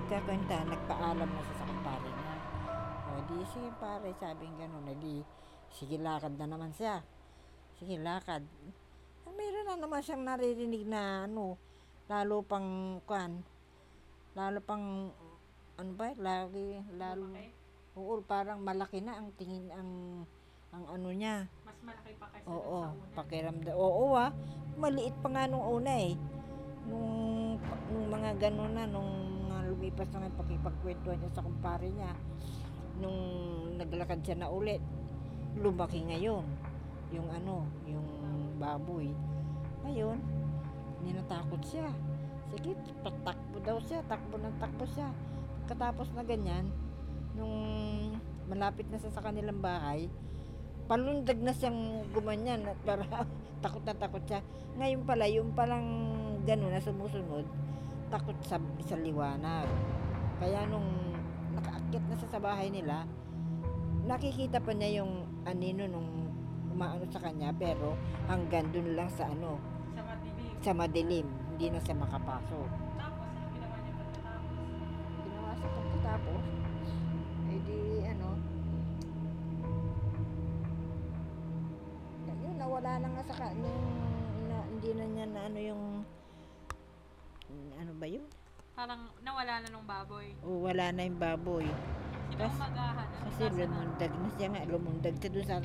nagkakwenta, 0.00 0.64
nagpaalam 0.64 1.28
na 1.28 1.42
sa 1.44 1.68
kumpare 1.68 2.08
niya. 2.08 2.34
O 3.04 3.20
di, 3.28 3.38
sige 3.52 3.68
pare, 3.76 4.16
sabi 4.16 4.48
ng 4.48 4.56
gano'n, 4.56 4.96
di, 4.96 5.20
sige 5.68 6.00
lakad 6.00 6.40
na 6.40 6.48
naman 6.48 6.72
siya. 6.72 7.04
Sige 7.76 8.00
lakad. 8.00 8.48
Meron 9.28 9.68
na 9.68 9.76
naman 9.76 10.00
siyang 10.00 10.24
naririnig 10.24 10.88
na 10.88 11.28
ano, 11.28 11.60
lalo 12.08 12.40
pang, 12.40 12.96
kwan, 13.04 13.44
lalo 14.32 14.64
pang, 14.64 15.12
ano 15.76 15.90
ba, 16.00 16.16
lagi, 16.16 16.80
lalo, 16.96 17.28
Okay. 17.28 17.52
oo, 18.00 18.24
parang 18.24 18.64
malaki 18.64 19.04
na 19.04 19.20
ang 19.20 19.36
tingin, 19.36 19.68
ang, 19.68 20.24
ang 20.74 20.84
ano 20.90 21.08
niya. 21.14 21.46
Mas 21.62 21.78
malaki 21.82 22.12
pa 22.18 22.26
kaysa 22.32 22.46
Oo, 22.50 22.78
sa 22.82 22.90
una. 22.90 23.14
pakiramdam. 23.14 23.74
Oo 23.76 24.04
ah, 24.18 24.30
maliit 24.76 25.16
pa 25.22 25.28
nga 25.30 25.44
nung 25.46 25.64
una 25.64 25.92
eh. 25.94 26.14
Nung, 26.86 27.10
nung 27.90 28.06
mga 28.10 28.30
ganun 28.38 28.72
na, 28.74 28.84
nung 28.86 29.10
mga 29.50 29.62
lumipas 29.74 30.08
na 30.14 30.26
nga 30.26 30.38
pakipagkwentuhan 30.38 31.18
niya 31.18 31.30
sa 31.34 31.46
kumpare 31.46 31.88
niya, 31.90 32.12
nung 33.02 33.20
naglakad 33.76 34.22
siya 34.22 34.36
na 34.38 34.48
ulit, 34.50 34.82
lumaki 35.58 36.04
ngayon. 36.06 36.44
Yung 37.14 37.28
ano, 37.30 37.66
yung 37.86 38.06
baboy. 38.58 39.10
Ngayon, 39.86 40.18
ninatakot 41.06 41.62
siya. 41.62 41.86
Sige, 42.54 42.78
patakbo 43.02 43.58
daw 43.62 43.78
siya, 43.82 44.02
takbo 44.06 44.38
ng 44.38 44.56
takbo 44.62 44.86
siya. 44.86 45.10
Katapos 45.66 46.10
na 46.14 46.22
ganyan, 46.22 46.70
nung 47.34 47.56
malapit 48.46 48.86
na 48.86 49.02
sa, 49.02 49.10
sa 49.10 49.22
kanilang 49.22 49.58
bahay, 49.58 50.06
palundag 50.86 51.38
na 51.42 51.50
siyang 51.50 52.06
gumanyan 52.14 52.62
at 52.62 52.78
para 52.86 53.02
takot 53.62 53.82
na 53.82 53.94
takot 53.94 54.22
siya. 54.24 54.40
Ngayon 54.78 55.02
pala, 55.02 55.26
yung 55.26 55.50
palang 55.52 55.86
gano'n 56.46 56.72
na 56.72 56.82
sumusunod, 56.82 57.42
takot 58.08 58.36
sa, 58.46 58.62
sa 58.86 58.96
liwanag. 58.96 59.66
Kaya 60.38 60.62
nung 60.70 60.86
nakaakyat 61.58 62.04
na 62.06 62.14
siya 62.14 62.28
sa 62.30 62.40
bahay 62.40 62.70
nila, 62.70 63.02
nakikita 64.06 64.62
pa 64.62 64.70
niya 64.70 65.02
yung 65.02 65.26
anino 65.42 65.90
nung 65.90 66.30
umaano 66.70 67.02
sa 67.08 67.18
kanya 67.18 67.50
pero 67.56 67.96
hanggang 68.30 68.68
dun 68.70 68.94
lang 68.94 69.10
sa 69.10 69.26
ano, 69.26 69.58
Sa 69.96 70.02
madilim. 70.04 70.46
sa 70.60 70.72
madilim, 70.76 71.26
hindi 71.56 71.66
na 71.72 71.80
siya 71.80 71.96
makapasok. 71.96 72.68
Tapos, 73.00 73.26
ano 73.26 73.46
ginawa 73.50 73.76
niya 73.80 73.94
pagkatapos? 73.96 74.68
Ginawa 75.24 75.50
sa 75.56 75.66
pagkatapos, 75.72 76.42
nawala 82.76 83.00
na 83.00 83.08
nga 83.08 83.24
sa 83.24 83.34
ka, 83.40 83.46
yung, 83.56 83.80
na, 84.52 84.56
hindi 84.68 84.90
na 84.92 85.04
niya 85.08 85.26
na 85.32 85.40
ano 85.48 85.58
yung, 85.64 85.82
ano 87.72 87.92
ba 87.96 88.04
yun? 88.04 88.20
Parang 88.76 89.08
nawala 89.24 89.64
na 89.64 89.68
nung 89.72 89.88
baboy. 89.88 90.36
O 90.44 90.60
wala 90.60 90.92
na 90.92 91.08
yung 91.08 91.16
baboy. 91.16 91.64
Sino 91.64 92.36
Kas- 92.36 92.60
magahan? 92.60 93.08
Ano 93.08 93.32
Kasi 93.32 93.42
lumundag 93.48 94.12
na 94.12 94.28
siya 94.36 94.48
nga, 94.52 94.62
lumundag 94.68 95.16
siya 95.16 95.30
doon 95.32 95.46
sa 95.48 95.56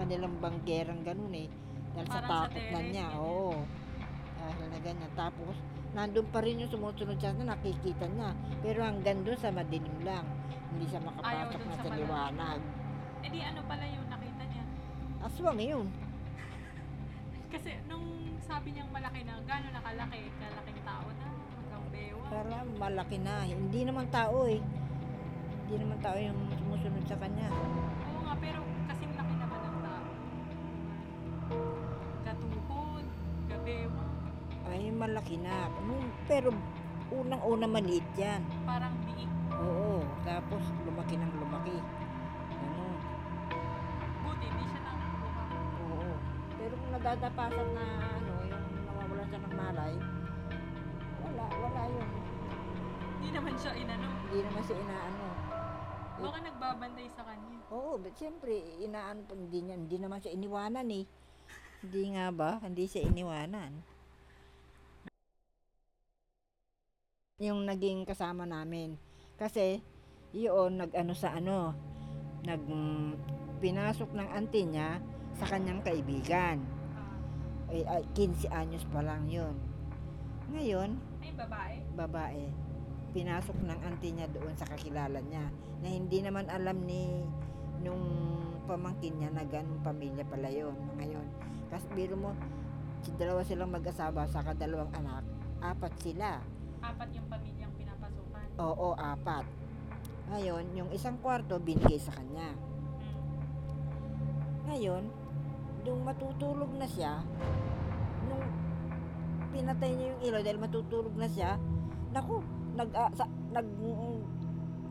kanilang 0.00 0.34
banggerang 0.40 1.02
ganun 1.04 1.34
eh. 1.36 1.48
Dahil 1.92 2.08
sa 2.08 2.24
Parang 2.24 2.28
sa 2.32 2.36
takot 2.48 2.64
na 2.64 2.80
niya, 2.80 3.06
ganyan. 3.12 3.12
oo. 3.20 3.52
Dahil 4.40 4.64
na 4.64 4.78
ganyan. 4.80 5.12
Tapos, 5.12 5.56
nandun 5.92 6.26
pa 6.32 6.40
rin 6.40 6.64
yung 6.64 6.72
sumusunod 6.72 7.16
siya 7.20 7.36
na 7.36 7.52
nakikita 7.52 8.08
niya. 8.08 8.32
Pero 8.64 8.78
hanggang 8.88 9.20
doon 9.20 9.36
sa 9.36 9.52
madilim 9.52 10.00
lang. 10.00 10.24
Hindi 10.72 10.88
siya 10.88 11.04
makapasok 11.04 11.60
dun 11.60 11.68
na 11.68 11.76
sa 11.76 11.92
liwanag. 11.92 12.60
Eh 13.20 13.28
di 13.28 13.40
ano 13.44 13.60
pala 13.68 13.84
yung 13.84 14.08
nakita 14.08 14.42
niya? 14.48 14.64
Aswang 15.20 15.60
yun. 15.60 15.86
Kasi 17.54 17.70
nung 17.86 18.02
sabi 18.42 18.74
niyang 18.74 18.90
malaki 18.90 19.22
na, 19.22 19.38
gano'n 19.40 19.72
nakalaki? 19.72 20.26
Kalaking 20.36 20.80
tao 20.82 21.06
na? 21.14 21.28
Hanggang 21.54 21.84
bewa? 21.88 22.24
Para 22.26 22.56
malaki 22.66 23.16
na. 23.22 23.46
Hindi 23.46 23.80
naman 23.86 24.10
tao 24.10 24.42
eh. 24.44 24.58
Hindi 25.64 25.74
naman 25.78 25.98
tao 26.02 26.18
yung 26.18 26.40
sumusunod 26.52 27.04
sa 27.06 27.16
kanya. 27.16 27.46
Oo 28.10 28.20
nga, 28.20 28.34
pero 28.36 28.58
kasing 28.90 29.14
laki 29.14 29.34
naman 29.38 29.60
ng 29.60 29.78
tao. 29.80 30.06
Katuhod, 32.22 33.06
gabewa, 33.46 34.02
Ay, 34.66 34.90
malaki 34.90 35.36
na. 35.38 35.70
Pero 36.26 36.50
unang-una 37.08 37.70
maliit 37.70 38.08
yan. 38.18 38.42
parang 38.66 38.98
biik. 39.06 39.30
Oo. 39.54 40.02
Tapos 40.26 40.62
lumaki 40.82 41.14
ng 41.14 41.32
lumaki. 41.38 41.78
Ano. 42.50 42.84
Buti, 44.20 44.46
hindi 44.50 44.64
nadadapasan 46.94 47.68
na 47.74 47.86
ano, 48.06 48.32
yung 48.46 48.66
nawawalan 48.86 49.26
siya 49.26 49.40
ng 49.42 49.54
malay, 49.58 49.94
wala, 51.26 51.44
wala 51.50 51.82
yun. 51.90 52.10
Hindi 53.18 53.28
naman 53.34 53.54
siya 53.58 53.72
inano. 53.74 54.08
Hindi 54.30 54.38
naman 54.46 54.62
siya 54.62 54.76
inaano. 54.78 55.26
Baka 56.14 56.38
nagbabantay 56.46 57.08
sa 57.10 57.26
kanya. 57.26 57.58
Oo, 57.74 57.98
but 57.98 58.14
siyempre, 58.14 58.54
inaano 58.78 59.26
pa, 59.26 59.34
hindi, 59.34 59.58
niya, 59.66 59.74
hindi 59.74 59.96
naman 59.98 60.22
siya 60.22 60.38
iniwanan 60.38 60.88
eh. 60.94 61.04
Hindi 61.82 62.02
nga 62.14 62.26
ba? 62.30 62.50
Hindi 62.62 62.84
siya 62.86 63.02
iniwanan. 63.10 63.72
Yung 67.42 67.66
naging 67.66 68.06
kasama 68.06 68.46
namin. 68.46 68.94
Kasi, 69.34 69.82
yun, 70.30 70.78
nag-ano 70.78 71.12
sa 71.18 71.34
ano, 71.34 71.74
nag, 72.46 72.62
mm, 72.62 73.10
pinasok 73.58 74.14
ng 74.14 74.28
auntie 74.30 74.70
niya 74.70 75.02
sa 75.34 75.50
kanyang 75.50 75.82
kaibigan. 75.82 76.73
Ah, 77.74 77.98
Ay, 77.98 78.06
ay, 78.06 78.06
15 78.14 78.54
anyos 78.54 78.86
pa 78.86 79.02
lang 79.02 79.26
yun. 79.26 79.50
Ngayon, 80.54 80.94
ay, 81.18 81.34
babae. 81.34 81.76
babae, 81.98 82.44
pinasok 83.10 83.58
ng 83.66 83.78
auntie 83.82 84.14
niya 84.14 84.30
doon 84.30 84.54
sa 84.54 84.70
kakilala 84.70 85.18
niya 85.26 85.50
na 85.82 85.90
hindi 85.90 86.22
naman 86.22 86.46
alam 86.46 86.86
ni 86.86 87.26
nung 87.82 87.98
pamangkin 88.70 89.18
niya 89.18 89.34
na 89.34 89.42
ganun 89.42 89.82
pamilya 89.82 90.22
pala 90.22 90.54
yun 90.54 90.78
ngayon. 91.02 91.26
Kasi 91.66 91.90
biro 91.98 92.14
mo, 92.14 92.30
si 93.02 93.10
dalawa 93.18 93.42
silang 93.42 93.74
mag-asawa 93.74 94.22
sa 94.30 94.46
kadalawang 94.46 94.94
anak, 94.94 95.26
apat 95.58 95.98
sila. 95.98 96.38
Apat 96.78 97.10
yung 97.10 97.26
pamilyang 97.26 97.74
pinapasukan. 97.74 98.54
Oo, 98.54 98.94
apat. 98.94 99.50
Ngayon, 100.30 100.78
yung 100.78 100.90
isang 100.94 101.18
kwarto 101.18 101.58
binigay 101.58 101.98
sa 101.98 102.14
kanya. 102.14 102.54
Hmm. 102.54 103.18
Ngayon, 104.70 105.23
nung 105.84 106.00
matutulog 106.02 106.72
na 106.80 106.88
siya, 106.88 107.20
nung 108.26 108.44
pinatay 109.52 109.90
niya 109.92 110.06
yung 110.16 110.22
ilaw 110.24 110.40
dahil 110.40 110.60
matutulog 110.60 111.14
na 111.14 111.28
siya, 111.28 111.60
naku, 112.10 112.40
nag, 112.74 112.90
ah, 112.96 113.12
sa, 113.12 113.28
nag, 113.52 113.68
mm, 113.68 114.18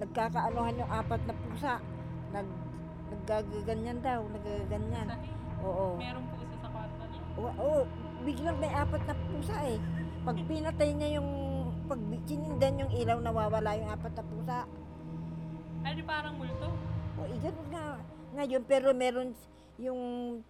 nagkakaanohan 0.06 0.80
yung 0.80 0.92
apat 0.94 1.22
na 1.26 1.36
pusa. 1.36 1.74
Nag, 2.32 2.48
naggagaganyan 3.10 4.00
daw, 4.06 4.22
naggaganyan. 4.30 5.08
Oo. 5.64 5.96
merong 5.96 6.28
puso 6.36 6.56
sa 6.60 6.70
kwarto 6.70 7.04
niya. 7.10 7.22
Oo, 7.40 7.52
oo, 7.58 7.82
biglang 8.24 8.58
may 8.62 8.72
apat 8.72 9.02
na 9.10 9.16
pusa 9.16 9.58
eh. 9.66 9.80
Pag 10.24 10.38
pinatay 10.46 10.90
niya 10.96 11.10
yung, 11.20 11.30
pag 11.90 12.00
sinindan 12.24 12.80
yung 12.86 12.92
ilaw, 12.94 13.18
nawawala 13.20 13.76
yung 13.76 13.92
apat 13.92 14.14
na 14.16 14.24
pusa. 14.24 14.58
Ay, 15.84 16.00
di 16.00 16.04
parang 16.06 16.36
multo. 16.40 16.72
O, 17.20 17.28
eh, 17.28 17.38
ganun 17.44 17.68
nga. 17.72 17.88
Ngayon, 18.34 18.64
pero 18.66 18.96
meron, 18.96 19.36
yung 19.82 20.02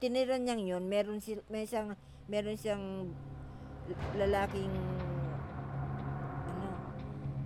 tinira 0.04 0.36
niyang 0.36 0.64
yun, 0.64 0.84
meron, 0.92 1.24
sil, 1.24 1.40
may 1.48 1.64
siyang, 1.64 1.96
meron 2.28 2.60
siyang 2.60 3.08
lalaking, 4.20 4.74
ano, 6.48 6.68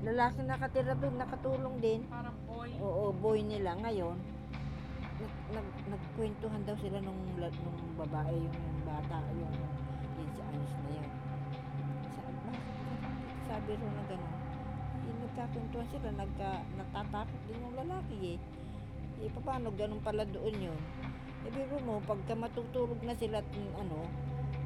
lalaking 0.02 0.48
nakatira 0.50 0.98
doon, 0.98 1.16
nakatulong 1.22 1.76
din. 1.78 2.02
Parang 2.10 2.38
boy. 2.50 2.70
Oo, 2.82 3.14
boy 3.14 3.40
nila. 3.46 3.78
Ngayon, 3.78 4.18
nag, 5.22 5.34
nag, 5.54 5.68
nagkwentuhan 5.94 6.62
daw 6.66 6.74
sila 6.82 6.98
nung, 7.02 7.22
nung 7.38 7.94
babae, 7.98 8.34
yung, 8.34 8.58
yung 8.58 8.82
bata, 8.82 9.18
yung 9.38 9.54
15 10.18 10.50
anos 10.50 10.74
na 10.82 10.90
yun. 10.98 11.10
Sabi? 12.18 12.54
Sabi 13.46 13.72
ro 13.78 13.88
na 13.94 14.04
gano'n. 14.10 14.34
Eh, 14.98 15.16
nagkakwentuhan 15.30 15.88
sila, 15.94 16.10
nagka, 16.10 16.52
natatakot 16.74 17.40
din 17.46 17.62
yung 17.62 17.76
lalaki 17.78 18.18
eh. 18.34 18.40
Eh, 19.18 19.30
paano 19.42 19.74
ganun 19.74 20.02
pala 20.02 20.26
doon 20.26 20.74
yun? 20.74 20.82
Eh, 21.48 21.52
biro 21.56 21.80
mo, 21.88 22.04
pagka 22.04 22.36
matutulog 22.36 23.00
na 23.08 23.16
sila 23.16 23.40
at 23.40 23.48
ano, 23.80 24.04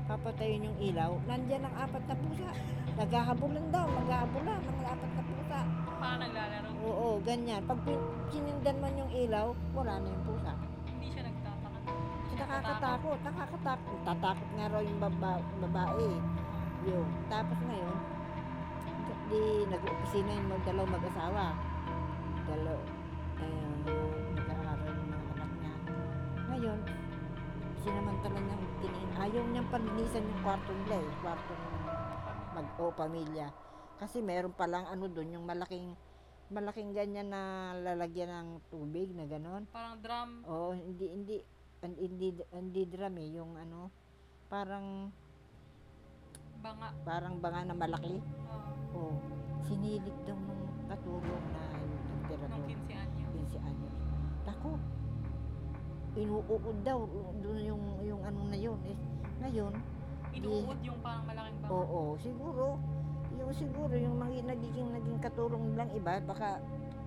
papatayin 0.09 0.65
yung 0.65 0.77
ilaw, 0.81 1.13
nandyan 1.29 1.61
ang 1.61 1.75
apat 1.77 2.01
na 2.09 2.17
pusa. 2.17 2.49
Naghahabulan 2.97 3.69
daw, 3.69 3.85
naghahabulan 3.85 4.57
ng 4.65 4.81
apat 4.89 5.11
na 5.13 5.23
pusa. 5.29 5.59
Parang 6.01 6.19
naglalaro. 6.25 6.67
Oo, 6.81 7.07
ganyan. 7.21 7.61
Pag 7.69 7.85
sinindan 8.33 8.81
man 8.81 8.97
yung 8.97 9.13
ilaw, 9.13 9.53
wala 9.77 10.01
na 10.01 10.09
yung 10.09 10.25
pusa. 10.25 10.57
Hindi 10.89 11.07
siya 11.13 11.29
nagtataka. 11.29 11.79
Kasi 12.25 12.33
nakakatakot, 12.41 13.19
nakakatakot. 13.29 13.99
Tatakot 14.01 14.49
nga 14.57 14.65
raw 14.73 14.81
yung 14.81 14.99
baba, 15.05 15.31
babae. 15.61 16.09
Yun. 16.89 17.07
Tapos 17.29 17.59
ngayon, 17.61 17.97
di 19.29 19.69
nag-opisina 19.69 20.33
yung 20.33 20.49
mag- 20.49 20.65
dalaw 20.65 20.85
mag-asawa. 20.89 21.45
Dalaw, 22.49 22.79
eh, 23.45 23.70
Ngayon, 26.61 26.77
sinamantala 27.81 28.37
niyang 28.37 28.65
tingin. 28.85 29.09
Ayaw 29.17 29.43
niyang 29.49 29.69
panlinisan 29.73 30.29
yung 30.29 30.41
kwarto 30.45 30.69
nila 30.69 31.01
eh. 31.01 31.09
Kwarto 31.17 31.53
ng 31.57 31.75
mag 32.53 32.67
o 32.77 32.93
pamilya. 32.93 33.49
Kasi 33.97 34.21
meron 34.21 34.53
palang 34.53 34.85
ano 34.85 35.09
doon, 35.09 35.41
yung 35.41 35.45
malaking 35.49 35.97
malaking 36.53 36.93
ganyan 36.93 37.33
na 37.33 37.73
lalagyan 37.73 38.29
ng 38.29 38.49
tubig 38.69 39.09
na 39.09 39.25
ganon. 39.25 39.65
Parang 39.73 39.97
drum. 40.05 40.29
Oo, 40.45 40.77
hindi 40.77 41.09
hindi 41.09 41.35
hindi 41.81 42.29
hindi 42.53 42.81
drum 42.85 43.15
eh, 43.17 43.29
yung 43.41 43.57
ano 43.57 43.89
parang 44.45 45.09
Banga. 46.61 46.93
parang 47.01 47.41
banga 47.41 47.65
na 47.65 47.73
malaki. 47.73 48.21
Oh, 48.93 49.09
Oh, 49.09 49.17
sinilig 49.65 50.13
daw 50.29 50.37
nung 50.37 50.69
katulong 50.85 51.45
na 51.57 51.61
nagtira 51.73 52.45
nung 52.53 52.69
doon. 52.69 52.69
15 52.69 52.69
anyo. 52.69 52.77
15 52.85 53.00
inuuod 56.15 56.77
daw 56.83 56.99
doon 57.39 57.59
yung 57.63 57.83
yung 58.03 58.21
ano 58.27 58.39
na 58.51 58.57
yun. 58.59 58.79
Eh, 58.87 58.97
ngayon, 59.41 59.73
Inuud 60.31 60.79
yung 60.83 60.99
parang 61.03 61.27
malaking 61.27 61.59
banga. 61.59 61.75
oo, 61.75 62.15
siguro 62.19 62.79
yung 63.35 63.51
siguro 63.55 63.93
yung 63.95 64.15
mga 64.19 64.47
nagiging 64.47 64.89
naging 64.95 65.19
katulong 65.19 65.63
nilang 65.71 65.91
iba 65.91 66.19
baka 66.23 66.59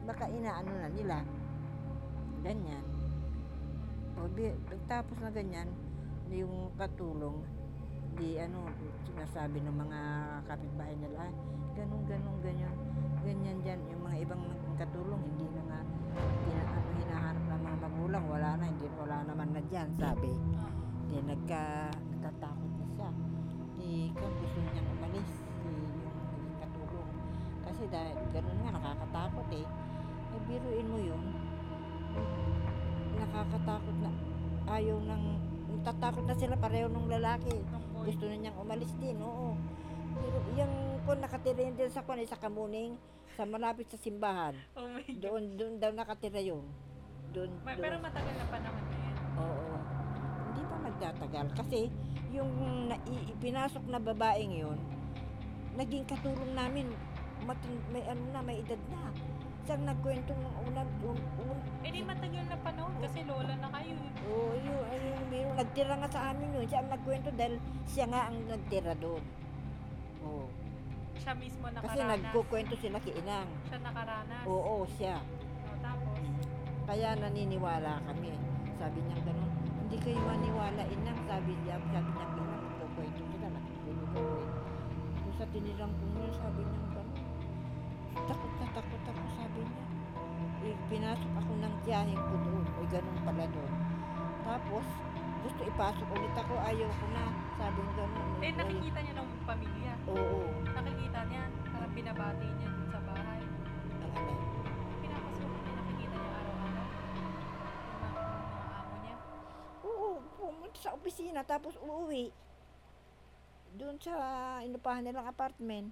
baka 0.05 0.29
inaano 0.29 0.73
na 0.73 0.89
nila. 0.93 1.19
Ganyan. 2.45 2.85
O, 4.21 4.29
di, 4.31 4.53
tapos 4.87 5.17
na 5.19 5.33
ganyan, 5.33 5.67
yung 6.31 6.71
katulong, 6.79 7.43
di 8.15 8.39
ano, 8.39 8.69
sinasabi 9.09 9.59
ng 9.65 9.75
mga 9.75 10.01
kapitbahay 10.47 10.95
nila, 11.01 11.27
ah, 11.27 11.33
ganun, 11.75 12.03
ganun, 12.07 12.37
ganyan, 12.45 12.77
ganyan 13.27 13.59
dyan, 13.65 13.81
yung 13.91 14.03
mga 14.07 14.17
ibang 14.29 14.45
katulong, 14.79 15.19
hindi 15.35 15.47
na 15.57 15.63
nga, 15.67 15.81
ano, 16.63 16.94
hinahanap 18.15 18.31
ng 18.31 18.31
mga 18.31 18.31
magulang, 18.31 18.31
wala 18.31 18.51
na, 18.59 18.65
hindi 18.71 18.87
wala 18.95 19.19
naman 19.27 19.49
na 19.51 19.63
dyan, 19.67 19.89
sabi. 19.99 20.31
Di 21.11 21.19
nagka, 21.19 21.91
natatakot 22.15 22.71
na 22.79 22.87
siya. 22.95 23.11
Di 23.79 23.91
kung 24.15 24.35
gusto 24.39 24.59
niyang 24.63 24.89
umalis, 24.95 25.31
di 25.43 25.71
yung 25.75 26.17
naging 26.23 26.57
katulong. 26.63 27.11
Kasi 27.67 27.83
dahil 27.91 28.17
ganun 28.31 28.59
nga, 28.63 28.71
nakakatakot 28.79 29.49
eh. 29.51 29.67
Eh, 30.35 30.41
biruin 30.47 30.89
mo 30.91 30.99
yun. 31.03 31.23
Nakakatakot 33.19 33.97
na, 33.99 34.11
ayaw 34.71 34.99
ng, 35.03 35.25
natatakot 35.83 36.25
na 36.27 36.37
sila 36.39 36.55
pareho 36.55 36.87
ng 36.87 37.11
lalaki. 37.11 37.55
Gusto 38.05 38.31
na 38.31 38.37
niyang 38.39 38.59
umalis 38.63 38.95
din, 39.03 39.19
oo. 39.19 39.59
Pero 40.15 40.39
yung 40.55 41.03
kung 41.03 41.19
nakatira 41.19 41.67
yun 41.67 41.75
din 41.75 41.91
sa 41.91 42.07
kwan, 42.07 42.23
sa 42.23 42.39
Kamuning, 42.39 42.95
sa 43.35 43.43
malapit 43.43 43.91
sa 43.91 43.99
simbahan. 43.99 44.55
Oh 44.79 44.87
my 44.87 45.03
God. 45.03 45.19
Doon, 45.19 45.45
doon 45.59 45.75
daw 45.83 45.91
nakatira 45.91 46.39
yun. 46.39 46.63
Doon, 47.35 47.51
Ma-. 47.61 47.75
Pero 47.75 47.97
matagal 47.99 48.31
na 48.33 48.47
panahon 48.47 48.85
na 48.85 48.97
yan. 48.97 49.17
Oo. 49.37 49.69
Hindi 50.47 50.63
pa 50.65 50.77
magtatagal. 50.81 51.47
Kasi 51.53 51.81
yung 52.31 52.51
na, 52.87 52.97
i- 53.05 53.27
ipinasok 53.29 53.85
na 53.87 53.99
babaeng 53.99 54.55
yun, 54.55 54.79
naging 55.75 56.05
katulong 56.05 56.55
namin. 56.55 56.87
Matin, 57.45 57.75
may 57.91 58.07
ano 58.07 58.23
na, 58.31 58.41
may 58.41 58.57
edad 58.57 58.79
na. 58.89 59.11
Siyang 59.65 59.85
nagkwento 59.85 60.31
ng 60.31 60.55
unang, 60.63 60.89
un, 61.03 61.19
un, 61.43 61.59
Eh 61.83 61.91
di 61.91 62.01
matagal 62.01 62.45
na 62.47 62.57
panahon 62.57 62.95
kasi 63.01 63.25
lola 63.25 63.55
na 63.55 63.69
kayo. 63.71 63.97
eh. 63.97 64.13
Oo, 64.25 64.53
yun, 64.55 64.83
ayun, 64.87 65.21
yun, 65.29 65.53
nagtira 65.55 65.95
nga 65.95 66.09
sa 66.09 66.31
amin 66.31 66.49
yun. 66.53 66.65
Siya 66.65 66.81
ang 66.81 66.91
nagkwento 66.91 67.29
dahil 67.33 67.55
siya 67.85 68.07
nga 68.07 68.29
ang 68.29 68.37
nagtira 68.47 68.93
doon. 68.95 69.25
Oo. 70.23 70.47
Siya 71.17 71.33
mismo 71.35 71.65
Kasi 71.65 71.81
nakaranas. 71.99 72.21
nagkukwento 72.23 72.75
sila 72.77 72.99
kay 72.99 73.15
Inang. 73.17 73.49
Siya 73.67 73.79
nakaranas. 73.81 74.45
Oo, 74.45 74.75
siya. 74.91 75.17
O, 76.85 76.89
Kaya 76.93 77.17
naniniwala 77.17 77.97
kami. 78.05 78.37
Sabi 78.77 79.01
niya 79.09 79.17
ganun, 79.25 79.49
hindi 79.81 79.97
kayo 80.05 80.21
maniwala 80.21 80.85
Inang. 80.93 81.17
Sabi 81.25 81.57
niya, 81.65 81.81
sabi 81.89 82.11
niya, 82.13 82.27
Inang, 82.29 82.61
magkukwento 82.61 83.23
sila. 83.33 83.49
Nakikinig 83.49 84.13
ako 84.13 84.21
eh. 84.21 84.49
Kung 85.17 85.35
sa 85.41 85.47
tinirang 85.49 85.93
ko 85.97 86.05
niya, 86.13 86.29
sabi 86.37 86.61
niya 86.61 86.81
ganun. 86.93 87.25
Takot 88.15 88.53
na 88.61 88.67
takot 88.77 89.03
ako, 89.09 89.23
sabi 89.33 89.61
niya. 89.65 89.85
Eh, 90.65 90.77
pinasok 90.93 91.33
ako 91.41 91.53
ng 91.57 91.75
tiyahing 91.89 92.21
ko 92.21 92.35
doon. 92.45 92.65
Ay, 92.69 92.87
ganun 92.93 93.19
pala 93.25 93.45
doon. 93.49 93.73
Tapos, 94.45 94.87
gusto 95.41 95.61
ipasok 95.65 96.09
ulit 96.13 96.35
ako, 96.37 96.53
ayaw 96.69 96.91
ko 97.01 97.07
na. 97.17 97.25
Sabi 97.57 97.81
niya 97.81 97.95
ganun. 97.97 98.29
eh 98.45 98.53
nakikita 98.53 98.99
niya 99.01 99.15
ng 99.17 99.31
pamilya. 99.49 99.93
Oo. 100.13 100.37
Nakikita 100.69 101.21
niya, 101.33 101.43
parang 101.73 101.93
binabati 101.97 102.49
niya 102.61 102.71
sa 102.93 103.01
bahay. 103.09 103.41
Ang 104.05 104.13
alay. 104.13 104.44
Sa 110.85 110.93
opisina 110.93 111.41
tapos 111.41 111.81
uuwi. 111.81 112.29
Doon 113.81 113.97
sa 113.97 114.13
inupahan 114.61 115.01
nilang 115.01 115.25
apartment. 115.25 115.89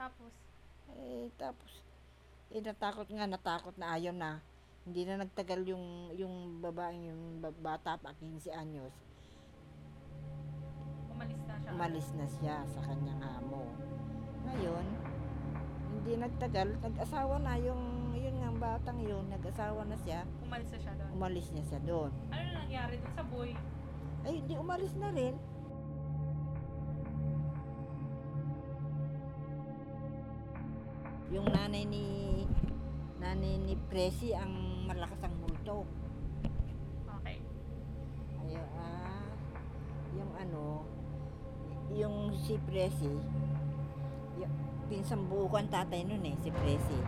Tapos, 0.00 0.32
Eh, 0.96 1.28
tapos, 1.36 1.82
eh, 2.48 2.62
natakot 2.62 3.04
nga, 3.10 3.26
natakot 3.28 3.74
na 3.76 3.98
ayaw 3.98 4.14
na. 4.14 4.40
Hindi 4.86 5.02
na 5.02 5.20
nagtagal 5.20 5.66
yung, 5.66 6.14
yung 6.14 6.62
babaeng, 6.62 7.10
yung 7.10 7.22
ba- 7.42 7.52
bata 7.52 7.98
pa, 7.98 8.14
15 8.16 8.54
anyos. 8.54 8.94
umalis 11.10 11.42
na 11.48 11.54
siya. 11.58 11.70
Umalis 11.74 12.08
na 12.14 12.26
siya 12.28 12.56
sa 12.70 12.80
kanyang 12.86 13.20
amo. 13.24 13.66
Ngayon, 14.46 14.86
hindi 15.90 16.12
nagtagal, 16.16 16.68
nag-asawa 16.80 17.40
na 17.40 17.56
yung, 17.58 17.82
yun 18.18 18.34
nga, 18.36 18.48
ang 18.48 18.58
batang 18.58 18.98
yun, 19.00 19.24
nag-asawa 19.28 19.84
na 19.84 19.96
siya, 19.98 20.24
Umalis 20.42 20.68
na 20.70 20.78
siya 20.78 20.92
doon. 20.94 21.08
umalis 21.12 21.46
niya 21.52 21.64
siya 21.64 21.80
doon. 21.84 22.10
Ano 22.30 22.42
na 22.42 22.56
nangyari 22.58 22.94
dun 22.96 23.12
sa 23.12 23.24
boy? 23.24 23.50
Ay, 24.22 24.32
hindi 24.40 24.54
umalis 24.56 24.94
na 24.96 25.08
rin. 25.10 25.34
Yung 31.28 31.46
nanay 31.50 31.82
ni 31.84 32.06
nanay 33.18 33.58
ni 33.58 33.74
Presi 33.90 34.30
ang 34.30 34.86
malakas 34.86 35.18
ang 35.26 35.34
multo. 35.42 35.82
Okay. 37.18 37.42
Ay, 38.38 38.54
ah, 38.78 39.26
yung 40.14 40.30
ano, 40.38 40.86
yung 41.90 42.16
si 42.38 42.54
Presi, 42.62 43.10
yung 44.38 44.52
pinsang 44.86 45.26
buukan 45.26 45.66
tatay 45.66 46.06
nun 46.06 46.22
eh, 46.22 46.38
si 46.38 46.54
Presi. 46.54 46.98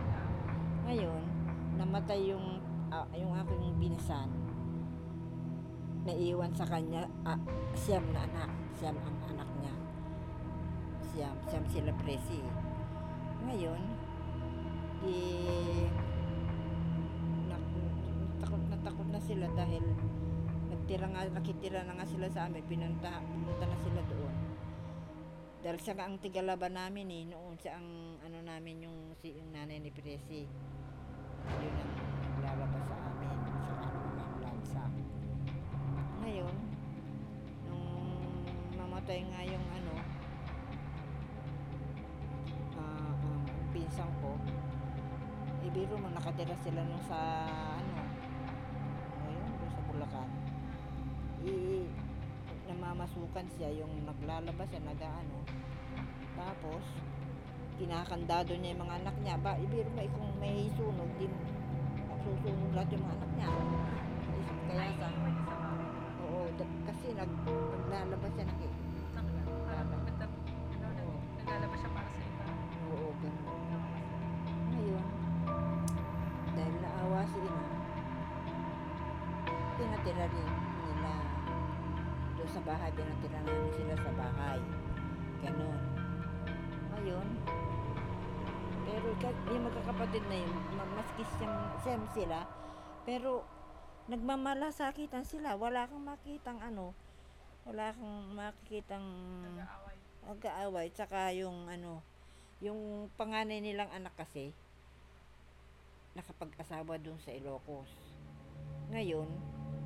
Ngayon, 0.89 1.21
namatay 1.77 2.33
yung, 2.33 2.57
ah, 2.89 3.05
yung 3.13 3.29
aking 3.37 3.77
pinsan. 3.77 4.25
Naiwan 6.01 6.49
sa 6.57 6.65
kanya, 6.65 7.05
ah, 7.21 7.37
siyam 7.77 8.01
na 8.09 8.25
anak. 8.25 8.49
Siyam 8.73 8.97
ang 8.97 9.17
anak 9.29 9.45
niya. 9.61 9.75
Siyam, 11.13 11.37
siyam 11.45 11.65
sila 11.69 11.93
Presi. 11.93 12.41
Ngayon, 13.45 13.77
di, 15.05 15.17
nak, 17.45 17.61
takot 18.41 18.63
na 18.65 18.77
takot 18.81 19.07
na 19.13 19.21
sila 19.21 19.45
dahil 19.53 19.85
nagtira 20.73 21.05
nga, 21.05 21.21
nakitira 21.29 21.85
na 21.85 22.01
nga 22.01 22.09
sila 22.09 22.33
sa 22.33 22.49
amin, 22.49 22.65
pinunta, 22.65 23.21
pinunta 23.29 23.65
na 23.69 23.77
sila 23.77 24.01
doon. 24.09 24.35
Dahil 25.61 25.77
siya 25.85 26.01
ang 26.01 26.17
tigalaban 26.17 26.73
namin 26.73 27.13
eh, 27.13 27.23
noon 27.29 27.61
siya 27.61 27.77
ang 27.77 28.17
ano 28.25 28.41
namin 28.41 28.89
yung, 28.89 29.13
si, 29.21 29.37
yung 29.37 29.53
nanay 29.53 29.77
ni 29.77 29.93
Presi. 29.93 30.49
Yun 31.59 31.75
ang 31.79 31.91
naglalabas 32.23 32.83
sa 32.87 32.97
amin, 33.07 33.37
sa 33.47 33.57
ano 33.87 33.99
ng 34.03 34.19
ambulansya. 34.19 34.83
Ngayon, 36.19 36.55
nung 37.67 37.87
mamatay 38.75 39.19
nga 39.27 39.41
yung 39.47 39.67
ano, 39.71 39.93
ah, 42.75 43.11
um, 43.23 43.43
pinsang 43.71 44.13
ko, 44.19 44.35
ibiro 45.63 45.95
mo, 45.95 46.09
nakatira 46.11 46.55
sila 46.63 46.83
nung 46.83 47.03
sa, 47.07 47.19
ano, 47.79 47.95
ngayon, 49.23 49.47
doon 49.59 49.71
sa 49.71 49.83
Bulacan. 49.87 50.29
I, 51.39 51.87
namamasukan 52.69 53.47
siya, 53.57 53.69
yung 53.79 53.93
naglalabas 54.05 54.67
siya, 54.69 54.83
nag-ano. 54.83 55.39
Tapos, 56.37 56.83
kinakandado 57.79 58.51
niya 58.59 58.75
yung 58.75 58.83
mga 58.83 58.95
anak 58.99 59.15
niya. 59.23 59.35
Ba, 59.39 59.55
ibiro 59.55 59.87
mo, 59.95 60.03
kung 60.11 60.29
may 60.43 60.67
sunog, 60.75 61.07
di 61.15 61.31
susunog 62.19 62.71
lahat 62.75 62.91
yung 62.91 63.03
mga 63.07 63.15
anak 63.15 63.31
niya. 63.39 63.47
Kaya 64.69 64.81
Ay, 64.83 64.91
sa, 64.99 65.07
oo, 66.27 66.45
kasi 66.59 67.07
nag, 67.15 67.31
naglalabas 67.47 68.31
siya, 68.35 68.45
naki, 68.45 68.67
Nak- 69.15 69.33
parang 69.65 69.89
ano, 69.89 71.03
naglalabas 71.39 71.77
siya 71.79 71.89
para 71.95 72.09
sa 72.11 72.21
iba. 72.21 72.45
oo, 72.91 73.07
ganun. 73.23 73.47
Ngayon, 74.69 75.05
dahil 76.53 76.75
naawa 76.83 77.19
si 77.25 77.39
Ina, 77.39 77.63
pinatira 79.79 80.25
rin 80.27 80.49
nila 80.83 81.13
doon 82.35 82.49
sa 82.51 82.61
bahay, 82.61 82.89
pinatira 82.91 83.39
namin 83.41 83.71
sila 83.73 83.95
sa 83.95 84.11
bahay. 84.13 84.59
Ganon. 85.39 85.79
Ngayon, 86.93 87.27
pero 88.99 89.15
yung 89.55 89.63
magkakapatid 89.63 90.23
na 90.27 90.37
yun, 90.43 90.51
ma- 90.75 90.93
maski 90.99 91.23
siyam, 91.39 91.55
siyam 91.79 92.03
sila, 92.11 92.43
pero 93.07 93.47
nagmamalasakitan 94.11 95.23
sila. 95.23 95.55
Wala 95.55 95.87
kang 95.87 96.03
makitang 96.03 96.59
ano, 96.59 96.91
wala 97.63 97.95
kang 97.95 98.35
makikitang 98.35 99.07
Nag-aaway. 100.27 100.91
Tsaka 100.91 101.31
yung 101.31 101.71
ano, 101.71 102.03
yung 102.59 103.07
panganay 103.15 103.63
nilang 103.63 103.87
anak 103.95 104.11
kasi, 104.19 104.51
nakapag-asawa 106.19 106.99
doon 106.99 107.17
sa 107.23 107.31
Ilocos. 107.31 107.87
Ngayon, 108.91 109.31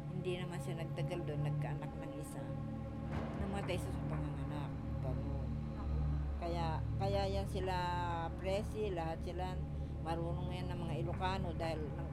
hindi 0.09 0.41
naman 0.41 0.57
siya 0.57 0.81
nagtagal 0.81 1.21
doon, 1.21 1.41
nagkaanak 1.45 1.91
ng 2.01 2.13
isa. 2.17 2.41
Namatay 3.45 3.77
siya 3.77 3.93
sa 3.93 4.03
panganganak. 4.09 4.72
Kaya, 6.43 6.67
kaya 6.99 7.21
yan 7.31 7.47
sila 7.47 7.75
Presi, 8.35 8.91
lahat 8.91 9.15
sila 9.23 9.55
marunong 10.03 10.51
yan 10.51 10.67
ng 10.67 10.79
mga 10.83 10.93
Ilocano 10.99 11.55
dahil 11.55 11.79
nang, 11.95 12.11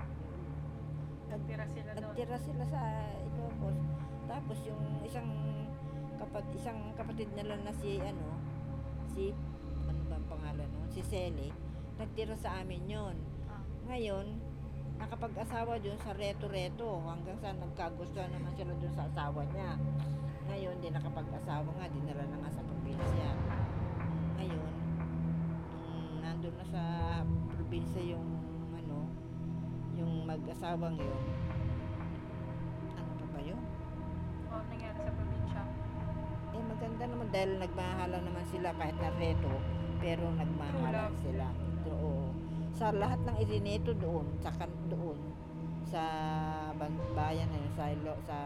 Nagtira 1.31 1.67
sila 1.67 1.91
doon. 1.95 2.03
nagtira 2.07 2.37
sila 2.39 2.65
sa 2.71 2.81
Ilocos. 3.27 3.79
Tapos 4.31 4.59
yung 4.63 4.83
isang 5.03 5.27
kapat 6.15 6.47
isang 6.55 6.95
kapatid 6.95 7.27
nila 7.35 7.59
na 7.65 7.75
si 7.75 7.99
ano 7.99 8.39
si 9.11 9.35
ano 9.91 10.01
ba 10.07 10.15
ang 10.15 10.29
pangalan 10.31 10.69
no? 10.71 10.87
Si 10.87 11.03
Sally, 11.03 11.51
nagtira 11.99 12.39
sa 12.39 12.63
amin 12.63 12.87
yon. 12.87 13.17
Ah. 13.51 13.59
Ngayon, 13.91 14.39
nakapag-asawa 15.01 15.83
dun 15.83 15.99
sa 15.99 16.15
reto-reto 16.15 17.03
hanggang 17.03 17.35
sa 17.43 17.51
nagkagusto 17.51 18.23
naman 18.23 18.55
sila 18.55 18.75
dun 18.79 18.95
sa 18.95 19.11
asawa 19.11 19.43
niya. 19.51 19.75
Ngayon, 20.51 20.79
di 20.79 20.89
nakapag-asawa 20.91 21.67
nga, 21.79 21.87
dinala 21.91 22.25
na 22.27 22.37
nga 22.43 22.51
sa 22.55 22.63
probinsya. 22.63 23.31
Nandun 26.41 26.57
na 26.57 26.73
sa 26.73 26.85
probinsya 27.53 28.17
yung 28.17 28.25
ano, 28.73 29.13
yung 29.93 30.25
mag-asawang 30.25 30.97
yun, 30.97 31.21
ano 32.97 33.13
pa 33.13 33.27
ba 33.29 33.41
yun? 33.45 33.61
O, 34.49 34.65
nangyari 34.73 34.97
sa 35.05 35.13
probinsya. 35.21 35.63
Eh 36.57 36.63
maganda 36.65 37.05
naman 37.13 37.29
dahil 37.29 37.61
nagmahalan 37.61 38.23
naman 38.25 38.45
sila 38.49 38.73
kahit 38.73 38.97
na 38.97 39.13
reto, 39.21 39.53
pero 40.01 40.33
nagmahalan 40.33 41.13
sila. 41.21 41.45
Oo. 41.93 42.33
Sa 42.73 42.89
lahat 42.89 43.21
ng 43.21 43.37
irineto 43.45 43.93
doon, 43.93 44.25
sa 44.41 44.49
kan 44.57 44.73
doon, 44.89 45.21
sa 45.85 46.03
bayan 47.13 47.53
na 47.53 47.61
yun, 47.61 47.73
sa, 47.77 47.85
Ilo, 47.93 48.17
sa 48.25 48.39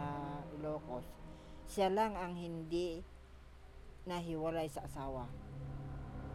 Ilocos, 0.59 1.07
siya 1.71 1.95
lang 1.95 2.19
ang 2.19 2.35
hindi 2.35 3.07
nahiwalay 4.03 4.67
sa 4.67 4.83
asawa. 4.83 5.44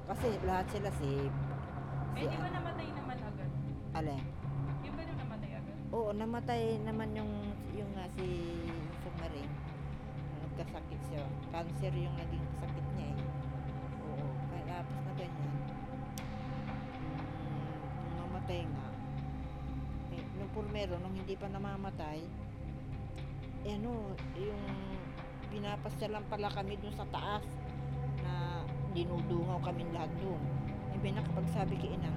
Kasi 0.09 0.41
lahat 0.41 0.65
sila 0.73 0.89
si, 0.97 1.29
Eh, 2.17 2.25
di 2.25 2.37
ba 2.41 2.49
namatay 2.49 2.87
naman 2.97 3.17
agad? 3.21 3.51
Alin? 3.93 4.23
Yung 4.81 4.95
ba 4.97 5.03
namatay 5.05 5.51
agad? 5.53 5.75
Oo, 5.93 6.09
namatay 6.17 6.61
naman 6.81 7.13
yung 7.13 7.29
yung 7.77 7.93
nga 7.93 8.09
si 8.17 8.25
Sumaring. 9.05 9.53
Nagkasakit 10.49 11.01
siya. 11.13 11.21
Cancer 11.53 11.93
yung 11.93 12.17
naging 12.17 12.41
sakit 12.57 12.85
niya 12.97 13.07
eh. 13.13 13.21
Oo, 14.09 14.25
kaya 14.49 14.81
tapos 14.81 14.97
na 14.97 15.13
ganyan. 15.13 15.53
Mm, 17.05 17.77
nung 18.01 18.17
namatay 18.17 18.61
nga, 18.65 18.87
eh, 20.17 20.23
nung 20.41 20.51
pulmero, 20.57 20.97
nung 20.97 21.13
hindi 21.13 21.37
pa 21.37 21.53
namamatay, 21.53 22.19
eh 23.61 23.73
ano, 23.77 24.17
yung 24.41 24.63
pinapasya 25.53 26.09
lang 26.09 26.25
pala 26.25 26.49
kami 26.49 26.81
dun 26.81 26.97
sa 26.97 27.05
taas 27.13 27.58
dinudungaw 28.99 29.59
kami 29.63 29.88
lahat. 29.95 30.12
Eh, 30.91 30.99
may 30.99 31.15
nakapagsabi 31.15 31.79
kay 31.79 31.95
Inang. 31.95 32.15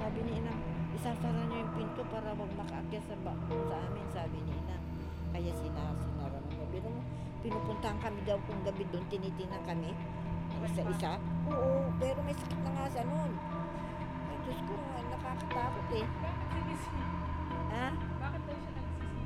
Sabi 0.00 0.18
ni 0.24 0.40
Inang, 0.40 0.60
isasara 0.96 1.44
niyo 1.44 1.60
yung 1.60 1.72
pinto 1.76 2.02
para 2.08 2.32
wag 2.32 2.52
makaakyat 2.56 3.04
sa, 3.04 3.16
sa 3.20 3.76
amin, 3.92 4.06
sabi 4.08 4.38
ni 4.40 4.52
Inang. 4.56 4.84
Kaya 5.36 5.52
sina, 5.52 5.92
sinara 6.00 6.40
ng 6.40 6.56
gabi. 6.56 6.78
Pinupuntahan 7.44 7.98
kami 8.00 8.20
daw 8.24 8.40
kung 8.48 8.60
gabi 8.64 8.84
doon, 8.88 9.04
tinitingnan 9.12 9.60
kami. 9.68 9.92
Isa-isa. 10.62 11.18
Oo, 11.50 11.90
pero 11.98 12.22
may 12.22 12.36
sakit 12.38 12.60
na 12.62 12.70
nga 12.70 12.86
siya 12.86 13.04
noon. 13.04 13.32
Ay, 14.30 14.36
Diyos 14.46 14.60
ko, 14.64 14.72
nakakatakot 15.10 15.86
eh. 15.98 16.06
Bakit 16.06 16.48
nagsisisi? 16.54 17.02
Ha? 17.72 17.86
Bakit 17.98 18.40
daw 18.46 18.56
siya 18.56 18.72
nagsisisi? 18.72 19.16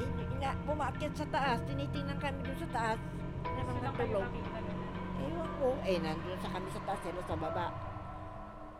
In, 0.00 0.10
ina, 0.40 0.50
pumakyat 0.64 1.12
sa 1.12 1.26
taas, 1.28 1.60
tinitingnan 1.68 2.18
kami 2.18 2.38
doon 2.40 2.58
sa 2.58 2.68
taas. 2.72 3.00
Na 3.46 3.62
Gusto 3.62 4.45
Ewan 5.16 5.50
ko. 5.56 5.68
Eh, 5.88 5.96
nandun 5.96 6.36
sa 6.40 6.52
kami 6.52 6.68
sa 6.68 6.82
taas, 6.84 7.00
sila 7.00 7.22
sa 7.24 7.36
baba. 7.40 7.66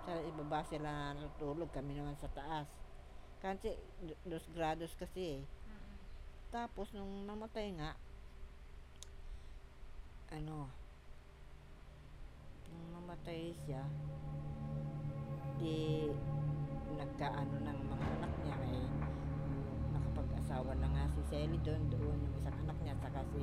Sa 0.05 0.13
ibaba 0.21 0.61
sila 0.69 1.17
natutulog, 1.17 1.71
kami 1.73 1.97
naman 1.97 2.17
sa 2.21 2.29
taas. 2.29 2.69
Kasi, 3.41 3.73
dos 4.25 4.45
grados 4.53 4.93
kasi 4.97 5.41
eh. 5.41 5.43
Tapos, 6.53 6.93
nung 6.93 7.25
namatay 7.25 7.73
nga, 7.77 7.97
ano, 10.33 10.69
nung 12.71 12.87
namatay 12.97 13.55
siya, 13.65 13.83
di, 15.57 16.11
nagkaano 16.97 17.57
ng 17.61 17.81
mga 17.93 18.07
anak 18.21 18.33
niya 18.45 18.57
ay 18.67 18.79
nakapag-asawa 19.95 20.73
na 20.81 20.89
nga 20.93 21.05
si 21.13 21.21
Sally 21.29 21.59
doon, 21.65 21.83
doon 21.93 22.19
yung 22.21 22.35
isang 22.41 22.57
anak 22.67 22.79
niya, 22.85 22.95
saka 23.05 23.21
si, 23.33 23.43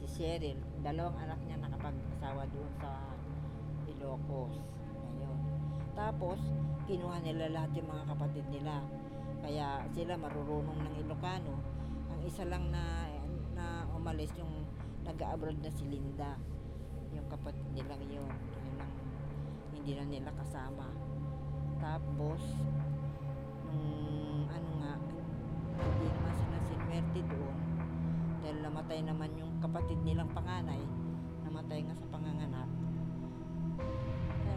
si 0.00 0.06
Cheryl, 0.10 0.58
dalawang 0.82 1.16
anak 1.20 1.38
niya 1.46 1.60
nakapag-asawa 1.60 2.46
doon 2.50 2.72
sa 2.80 2.90
Ilocos. 3.90 4.56
Ngayon. 5.08 5.38
Tapos, 5.94 6.40
kinuha 6.84 7.20
nila 7.22 7.52
lahat 7.52 7.70
yung 7.78 7.88
mga 7.88 8.04
kapatid 8.12 8.44
nila. 8.50 8.84
Kaya 9.44 9.84
sila 9.92 10.16
marurunong 10.16 10.78
ng 10.80 10.94
Ilocano. 11.04 11.54
Ang 12.12 12.20
isa 12.24 12.48
lang 12.48 12.72
na 12.72 13.08
na 13.54 13.86
umalis 13.92 14.32
yung 14.40 14.64
nag-abroad 15.04 15.60
na 15.60 15.70
si 15.70 15.84
Linda. 15.84 16.36
Yung 17.12 17.28
kapatid 17.28 17.64
nilang 17.76 18.02
yun. 18.08 18.28
Yun 18.28 18.76
ang 18.80 18.92
hindi 19.72 19.92
na 20.00 20.04
nila 20.08 20.32
kasama. 20.32 20.88
Tapos, 21.76 22.40
nung 23.68 24.48
ano 24.48 24.70
nga, 24.80 24.94
hindi 25.76 26.06
naman 26.08 26.32
sila 26.32 26.56
sinwerte 26.64 27.20
doon. 27.28 27.56
Dahil 28.40 28.58
namatay 28.64 29.00
naman 29.04 29.30
yung 29.36 29.43
kapatid 29.64 29.96
nilang 30.04 30.28
panganay. 30.36 30.80
Namatay 31.48 31.80
nga 31.88 31.96
sa 31.96 32.06
panganganak. 32.12 32.68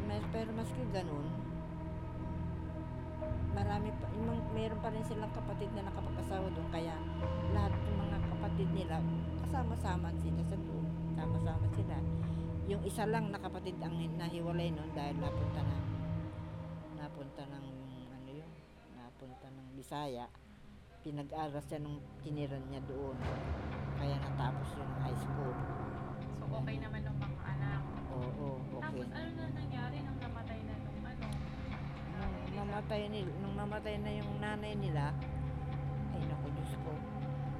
Mas- 0.08 0.30
Pero 0.36 0.52
maski 0.52 0.84
ganun, 0.91 1.28
marami 3.56 3.89
pa, 3.96 4.06
yung 4.12 4.43
meron 4.52 4.80
pa 4.84 4.91
rin 4.91 5.04
silang 5.08 5.32
kapatid 5.32 5.72
na 5.72 5.88
nakapag-asawa 5.88 6.52
doon. 6.52 6.67
Kaya 6.70 6.96
lahat 7.56 7.72
ng 7.72 7.98
mga 8.04 8.17
kapatid 8.36 8.70
nila, 8.76 8.96
kasama-sama 9.48 10.12
sila 10.20 10.41
sa 10.43 10.58
doon. 10.60 10.88
Sama-sama 11.15 11.67
sila. 11.72 11.96
Yung 12.67 12.84
isa 12.84 13.08
lang 13.08 13.32
na 13.32 13.39
kapatid 13.39 13.80
ang 13.80 13.96
nahiwalay 14.20 14.76
noon 14.76 14.91
dahil 14.91 15.15
napunta 15.24 15.63
na 15.63 15.78
napunta 17.00 17.43
ng 17.48 17.65
ano 18.12 18.30
yun, 18.30 18.52
napunta 19.00 19.48
ng 19.48 19.67
Bisaya. 19.80 20.28
Pinag-aral 21.08 21.63
siya 21.63 21.80
nung 21.80 22.04
tiniran 22.20 22.67
niya 22.67 22.84
doon. 22.84 23.15
Kaya 23.97 24.15
natapos 24.21 24.67
yung 24.77 24.91
high 25.01 25.17
school. 25.17 25.55
So, 26.38 26.43
okay 26.53 26.77
naman 26.77 27.01
ng 27.01 27.17
mga 27.17 27.39
anak. 27.57 27.81
Oo, 28.13 28.47
okay. 28.62 28.81
Tapos, 28.86 29.07
ano 29.10 29.29
na 29.33 29.45
nangyari 29.57 29.97
nung 30.05 30.19
namatay 30.21 30.60
na 30.62 30.73
nung 30.86 31.01
ano? 31.01 31.25
Nung 32.13 32.53
namatay, 32.55 33.01
nil, 33.10 33.29
nung 33.41 33.55
namatay 33.57 33.95
na 33.97 34.12
yung 34.13 34.31
nanay 34.38 34.73
nila, 34.77 35.13
ay 36.13 36.21
naku, 36.29 36.47
Diyos 36.53 36.73
ko. 36.86 36.93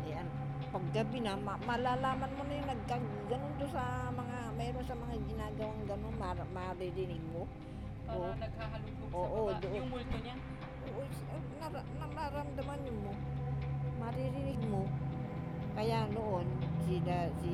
Eh, 0.06 0.13
an, 0.13 0.28
paggabi 0.69 1.17
na, 1.26 1.34
ma- 1.36 1.62
malalaman 1.65 2.32
mo 2.38 2.41
na 2.45 2.54
yung 2.54 2.69
nagkaganon 2.69 3.54
doon 3.58 3.71
sa 3.73 3.84
mga, 4.13 4.38
mayroon 4.54 4.86
sa 4.86 4.97
mga 4.97 5.15
ginagawang 5.26 5.84
ganon, 5.89 6.15
mar, 6.21 6.38
maririnig 6.54 7.23
mo. 7.34 7.50
Parang 8.06 8.30
Oo. 8.30 8.39
naghahalugog 8.39 9.10
sa 9.10 9.17
Oo, 9.17 9.41
baba. 9.50 9.62
doon. 9.65 9.78
Yung 9.82 9.89
multo 9.89 10.17
niya. 10.21 10.36
Oo, 10.88 11.02
eh, 11.02 11.41
nara, 11.60 11.82
nararamdaman 11.97 12.82
mo. 13.02 13.12
Maririnig 13.97 14.62
mo. 14.69 14.86
Kaya 15.78 16.10
noon, 16.10 16.42
sila, 16.90 17.30
si 17.38 17.54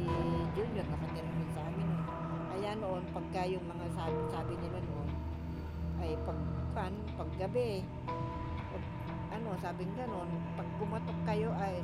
Junior 0.56 0.88
nakatira 0.88 1.28
rin 1.28 1.50
sa 1.52 1.60
amin 1.68 1.84
noon. 1.92 2.08
Kaya 2.56 2.72
noon, 2.80 3.04
pagka 3.12 3.44
yung 3.52 3.68
mga 3.68 3.86
sabi, 3.92 4.20
sabi 4.32 4.54
nila 4.64 4.80
noon, 4.80 5.10
ay 6.00 6.16
pag, 6.24 6.40
pan, 6.72 6.96
paggabi, 7.20 7.84
pag, 8.72 8.84
ano, 9.36 9.50
sabi 9.60 9.84
ganon, 10.00 10.32
pag 10.56 10.70
kumatok 10.80 11.20
kayo 11.28 11.52
ay 11.60 11.84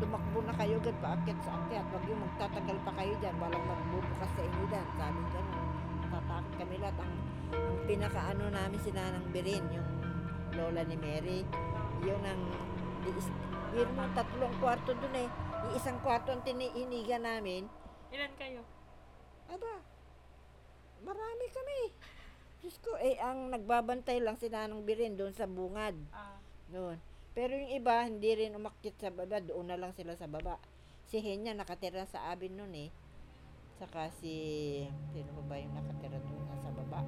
tumakbo 0.00 0.40
na 0.48 0.56
kayo 0.56 0.80
agad 0.80 0.96
paakyat 1.04 1.40
sa 1.44 1.52
akyat. 1.60 1.84
Huwag 1.92 2.04
yung 2.08 2.22
magtatagal 2.24 2.76
pa 2.88 2.92
kayo 2.96 3.12
dyan, 3.20 3.36
walang 3.36 3.64
magbubukas 3.68 4.30
sa 4.32 4.40
inyo 4.40 4.64
dyan. 4.72 4.86
Sabi 4.96 5.20
ganon. 5.36 5.66
Natatakot 6.00 6.52
kami 6.64 6.74
lahat. 6.80 6.96
Ang, 6.96 7.14
ang 7.52 7.78
pinakaano 7.84 8.44
namin 8.48 8.80
sila 8.80 9.02
ng 9.20 9.24
Birin, 9.36 9.64
yung 9.68 9.90
lola 10.56 10.80
ni 10.88 10.96
Mary. 10.96 11.44
Yun 12.00 12.24
ang, 12.24 12.40
yun 13.76 13.90
mo, 13.92 14.08
tatlong 14.16 14.54
kwarto 14.64 14.96
dun 14.96 15.12
eh. 15.12 15.28
Iisang 15.66 15.98
kwarto 16.00 16.30
ang 16.30 16.42
tiniiniga 16.46 17.18
namin. 17.18 17.66
Ilan 18.14 18.32
kayo? 18.38 18.62
Aba, 19.48 19.82
marami 21.02 21.46
kami. 21.50 21.80
Diyos 22.58 22.76
ko, 22.82 22.98
eh, 22.98 23.18
ang 23.22 23.54
nagbabantay 23.54 24.18
lang 24.18 24.34
si 24.38 24.50
Nanang 24.50 24.82
Birin 24.82 25.14
doon 25.14 25.30
sa 25.34 25.46
bungad. 25.46 25.94
Ah, 26.10 26.38
Doon. 26.68 26.98
Pero 27.32 27.54
yung 27.54 27.70
iba, 27.70 28.02
hindi 28.02 28.34
rin 28.34 28.58
umakyat 28.58 28.98
sa 28.98 29.14
baba. 29.14 29.38
Doon 29.38 29.70
na 29.70 29.78
lang 29.78 29.94
sila 29.94 30.18
sa 30.18 30.26
baba. 30.26 30.58
Si 31.06 31.22
Henya 31.22 31.54
nakatira 31.54 32.02
sa 32.04 32.34
abin 32.34 32.58
noon 32.58 32.74
eh. 32.74 32.90
Saka 33.78 34.10
si... 34.18 34.34
Sino 35.14 35.30
pa 35.38 35.42
ba 35.48 35.56
yung 35.56 35.70
nakatira 35.70 36.18
doon 36.18 36.42
na 36.50 36.56
sa 36.58 36.70
baba? 36.74 37.00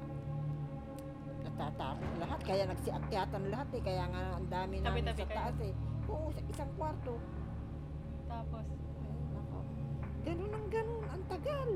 Natatakot 1.44 2.12
lahat. 2.22 2.40
Kaya 2.46 2.64
nagsiakyatan 2.70 3.42
lahat 3.50 3.68
eh. 3.74 3.82
Kaya 3.82 4.04
nga 4.06 4.22
ang 4.38 4.46
dami 4.46 4.74
namin 4.80 5.02
Tabi-tabi 5.02 5.18
sa 5.18 5.34
taas 5.34 5.58
eh. 5.66 5.74
Oo, 6.06 6.30
sa 6.30 6.40
isang 6.46 6.70
kwarto. 6.78 7.14
Tapos, 8.40 8.64
Ay, 8.72 9.20
nako. 9.37 9.59
Ganun 10.24 10.53
ang 10.57 10.68
ganun. 10.72 11.05
Ang 11.12 11.24
tagal. 11.29 11.70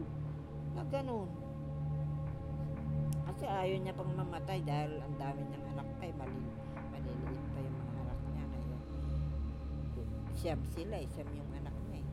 Na 0.72 0.82
ganun. 0.88 1.28
Kasi 3.28 3.44
ayaw 3.44 3.76
niya 3.84 3.92
pang 3.92 4.12
mamatay 4.16 4.64
dahil 4.64 4.96
ang 5.04 5.14
dami 5.20 5.44
niyang 5.44 5.66
anak 5.76 5.88
ay 6.00 6.10
mali, 6.16 6.40
maliliit 6.92 7.44
pa 7.52 7.60
yung 7.60 7.76
mga 7.76 7.94
anak 8.00 8.18
niya 8.32 8.44
ngayon. 8.48 8.82
Siyam 10.32 10.60
sila 10.72 10.96
eh, 11.00 11.08
siyam 11.12 11.30
yung 11.36 11.50
anak 11.52 11.76
niya 11.88 12.00
eh. 12.00 12.06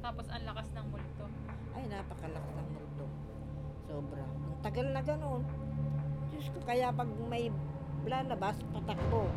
tapos 0.00 0.26
ang 0.32 0.44
lakas 0.48 0.68
ng 0.72 0.86
multo. 0.88 1.26
Ay, 1.76 1.84
napakalakas 1.92 2.52
ng 2.56 2.68
multo. 2.72 3.04
Sobra. 3.84 4.24
Ang 4.24 4.60
tagal 4.64 4.86
na 4.94 5.02
ganun. 5.04 5.42
Diyos 6.32 6.48
ko, 6.54 6.58
kaya 6.64 6.88
pag 6.94 7.10
may 7.28 7.52
lalabas, 8.06 8.56
patakbo. 8.72 9.28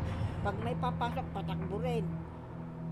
Pag 0.45 0.55
may 0.63 0.75
papasok, 0.77 1.25
patakbo 1.33 1.75
rin. 1.81 2.05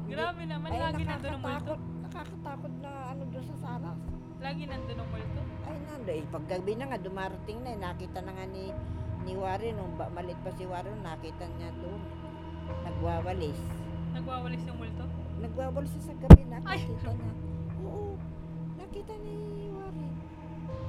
Grabe 0.07 0.41
naman, 0.43 0.69
ay, 0.69 0.79
lagi 0.81 1.03
nandun 1.03 1.29
ang 1.29 1.41
multo. 1.41 1.73
nakakatakot. 1.75 1.79
Nakakatakot 2.01 2.73
na 2.79 2.91
ano 3.11 3.23
doon 3.27 3.45
sa 3.45 3.55
saras. 3.57 3.99
Lagi 4.37 4.63
nandun 4.65 4.97
ang 4.97 5.09
multo. 5.09 5.39
Ay, 5.63 5.77
nando. 5.81 6.09
Eh, 6.09 6.25
paggabi 6.25 6.71
na 6.73 6.85
nga, 6.85 6.97
dumarating 6.97 7.59
na 7.59 7.69
eh. 7.69 7.79
Nakita 7.79 8.19
na 8.21 8.31
nga 8.31 8.45
ni, 8.45 8.63
ni 9.21 9.33
Warren. 9.33 9.75
Nung 9.75 9.93
ba, 9.93 10.07
malit 10.09 10.39
pa 10.41 10.51
si 10.51 10.63
Warren, 10.63 10.99
nakita 11.01 11.43
niya 11.51 11.69
doon. 11.75 12.01
nagwawalis. 12.83 13.59
Nagwawalis 14.11 14.63
yung 14.65 14.77
multo? 14.77 15.05
Nagwawalis 15.37 15.91
siya 15.93 16.03
sa 16.03 16.15
gabi, 16.17 16.41
Ay! 16.43 16.81
nakita 16.83 17.11
niya. 17.13 17.33
Oo, 17.79 18.15
nakita 18.75 19.13
ni 19.17 19.35
Warren. 19.69 20.13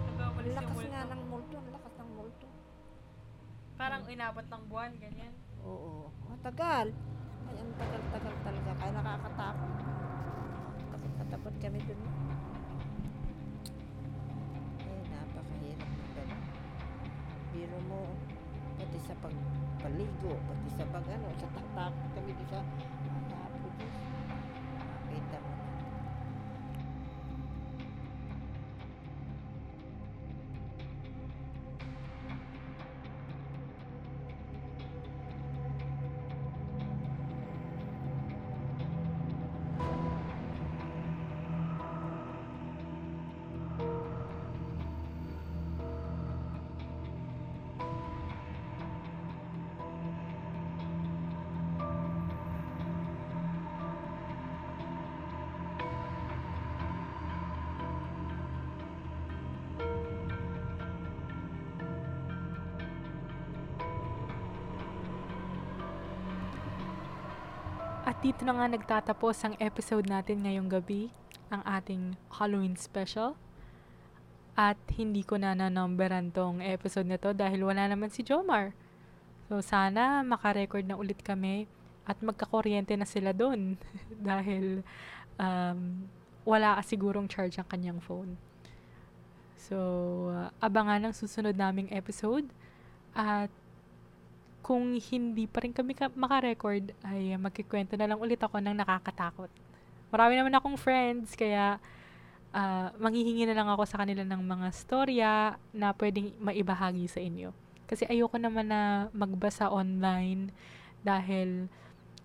Nagwawalis 0.08 0.48
Ang 0.48 0.54
yung 0.54 0.58
lakas 0.58 0.74
multo? 0.74 0.90
nga 0.90 1.02
ng 1.04 1.22
multo, 1.28 1.54
ang 1.54 1.68
lakas 1.70 1.94
ng 1.94 2.10
multo. 2.12 2.46
Parang 3.76 4.02
inabot 4.08 4.42
ng 4.44 4.62
buwan, 4.64 4.92
ganyan. 4.96 5.34
Oo, 5.60 6.10
matagal. 6.26 6.90
Ay, 7.48 7.56
ang 7.58 7.72
tagal-tagal 7.80 8.34
talaga, 8.44 8.70
kaya 8.76 8.92
nakakatakot. 8.92 9.72
Takot-takot 10.92 11.54
kami 11.58 11.78
dun. 11.88 12.00
Ay, 14.84 14.98
napakahirap 15.08 15.88
ng 15.88 16.10
ganun. 16.12 16.42
Biro 17.52 17.78
mo, 17.88 18.02
pati 18.78 18.98
sa 19.02 19.14
pagpaligo, 19.18 20.32
pati 20.36 20.68
sa 20.76 20.84
pag 20.92 21.06
ano, 21.08 21.28
sa 21.40 21.48
takot 21.50 22.10
kami 22.14 22.30
doon 22.36 22.48
sa 22.52 22.60
dito 68.28 68.44
na 68.44 68.52
nga 68.52 68.68
nagtatapos 68.68 69.40
ang 69.40 69.56
episode 69.56 70.04
natin 70.04 70.44
ngayong 70.44 70.68
gabi, 70.68 71.08
ang 71.48 71.64
ating 71.64 72.12
Halloween 72.28 72.76
special. 72.76 73.40
At 74.52 74.76
hindi 75.00 75.24
ko 75.24 75.40
na 75.40 75.56
nanumberan 75.56 76.28
tong 76.28 76.60
episode 76.60 77.08
na 77.08 77.16
to 77.16 77.32
dahil 77.32 77.64
wala 77.64 77.88
naman 77.88 78.12
si 78.12 78.20
Jomar. 78.20 78.76
So 79.48 79.64
sana 79.64 80.20
makarecord 80.28 80.84
na 80.84 81.00
ulit 81.00 81.24
kami 81.24 81.72
at 82.04 82.20
magkakuryente 82.20 82.92
na 83.00 83.08
sila 83.08 83.32
doon 83.32 83.80
dahil 84.28 84.84
um, 85.40 86.04
wala 86.44 86.76
sigurong 86.84 87.32
charge 87.32 87.56
ang 87.56 87.68
kanyang 87.72 88.04
phone. 88.04 88.36
So, 89.56 89.76
uh, 90.36 90.52
abangan 90.60 91.00
ang 91.00 91.14
susunod 91.16 91.56
naming 91.56 91.88
episode 91.96 92.52
at 93.16 93.48
kung 94.62 94.98
hindi 94.98 95.46
pa 95.46 95.64
rin 95.64 95.72
kami 95.72 95.94
ka- 95.94 96.12
makarecord, 96.12 96.92
ay 97.06 97.38
magkikwento 97.38 97.94
na 97.94 98.10
lang 98.10 98.20
ulit 98.20 98.40
ako 98.42 98.58
ng 98.58 98.76
nakakatakot. 98.76 99.50
Marami 100.08 100.34
naman 100.36 100.54
akong 100.56 100.76
friends, 100.76 101.32
kaya 101.36 101.80
uh, 102.52 102.88
manghihingi 102.96 103.44
na 103.48 103.56
lang 103.56 103.68
ako 103.68 103.84
sa 103.88 104.00
kanila 104.00 104.24
ng 104.24 104.42
mga 104.42 104.68
storya 104.72 105.32
na 105.72 105.92
pwedeng 105.96 106.32
maibahagi 106.40 107.06
sa 107.08 107.20
inyo. 107.20 107.52
Kasi 107.88 108.04
ayoko 108.04 108.36
naman 108.36 108.68
na 108.68 109.08
magbasa 109.16 109.72
online 109.72 110.52
dahil 111.00 111.72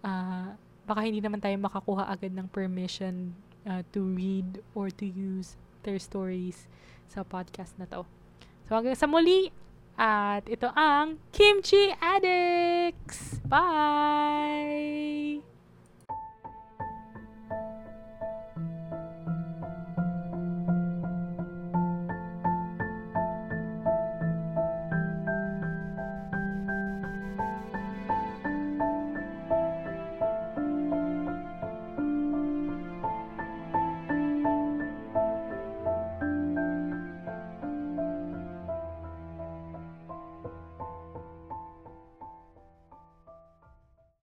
uh, 0.04 0.52
baka 0.84 1.00
hindi 1.08 1.24
naman 1.24 1.40
tayo 1.40 1.56
makakuha 1.56 2.12
agad 2.12 2.36
ng 2.36 2.52
permission 2.52 3.32
uh, 3.64 3.80
to 3.96 4.04
read 4.04 4.60
or 4.76 4.92
to 4.92 5.08
use 5.08 5.56
their 5.88 6.00
stories 6.00 6.68
sa 7.08 7.24
podcast 7.24 7.76
na 7.80 7.88
to. 7.88 8.04
So 8.68 8.76
hanggang 8.76 9.00
sa 9.00 9.08
muli, 9.08 9.52
at 9.98 10.50
ito 10.50 10.70
ang 10.74 11.22
Kimchi 11.32 11.94
Addicts! 12.02 13.40
Bye! 13.46 15.53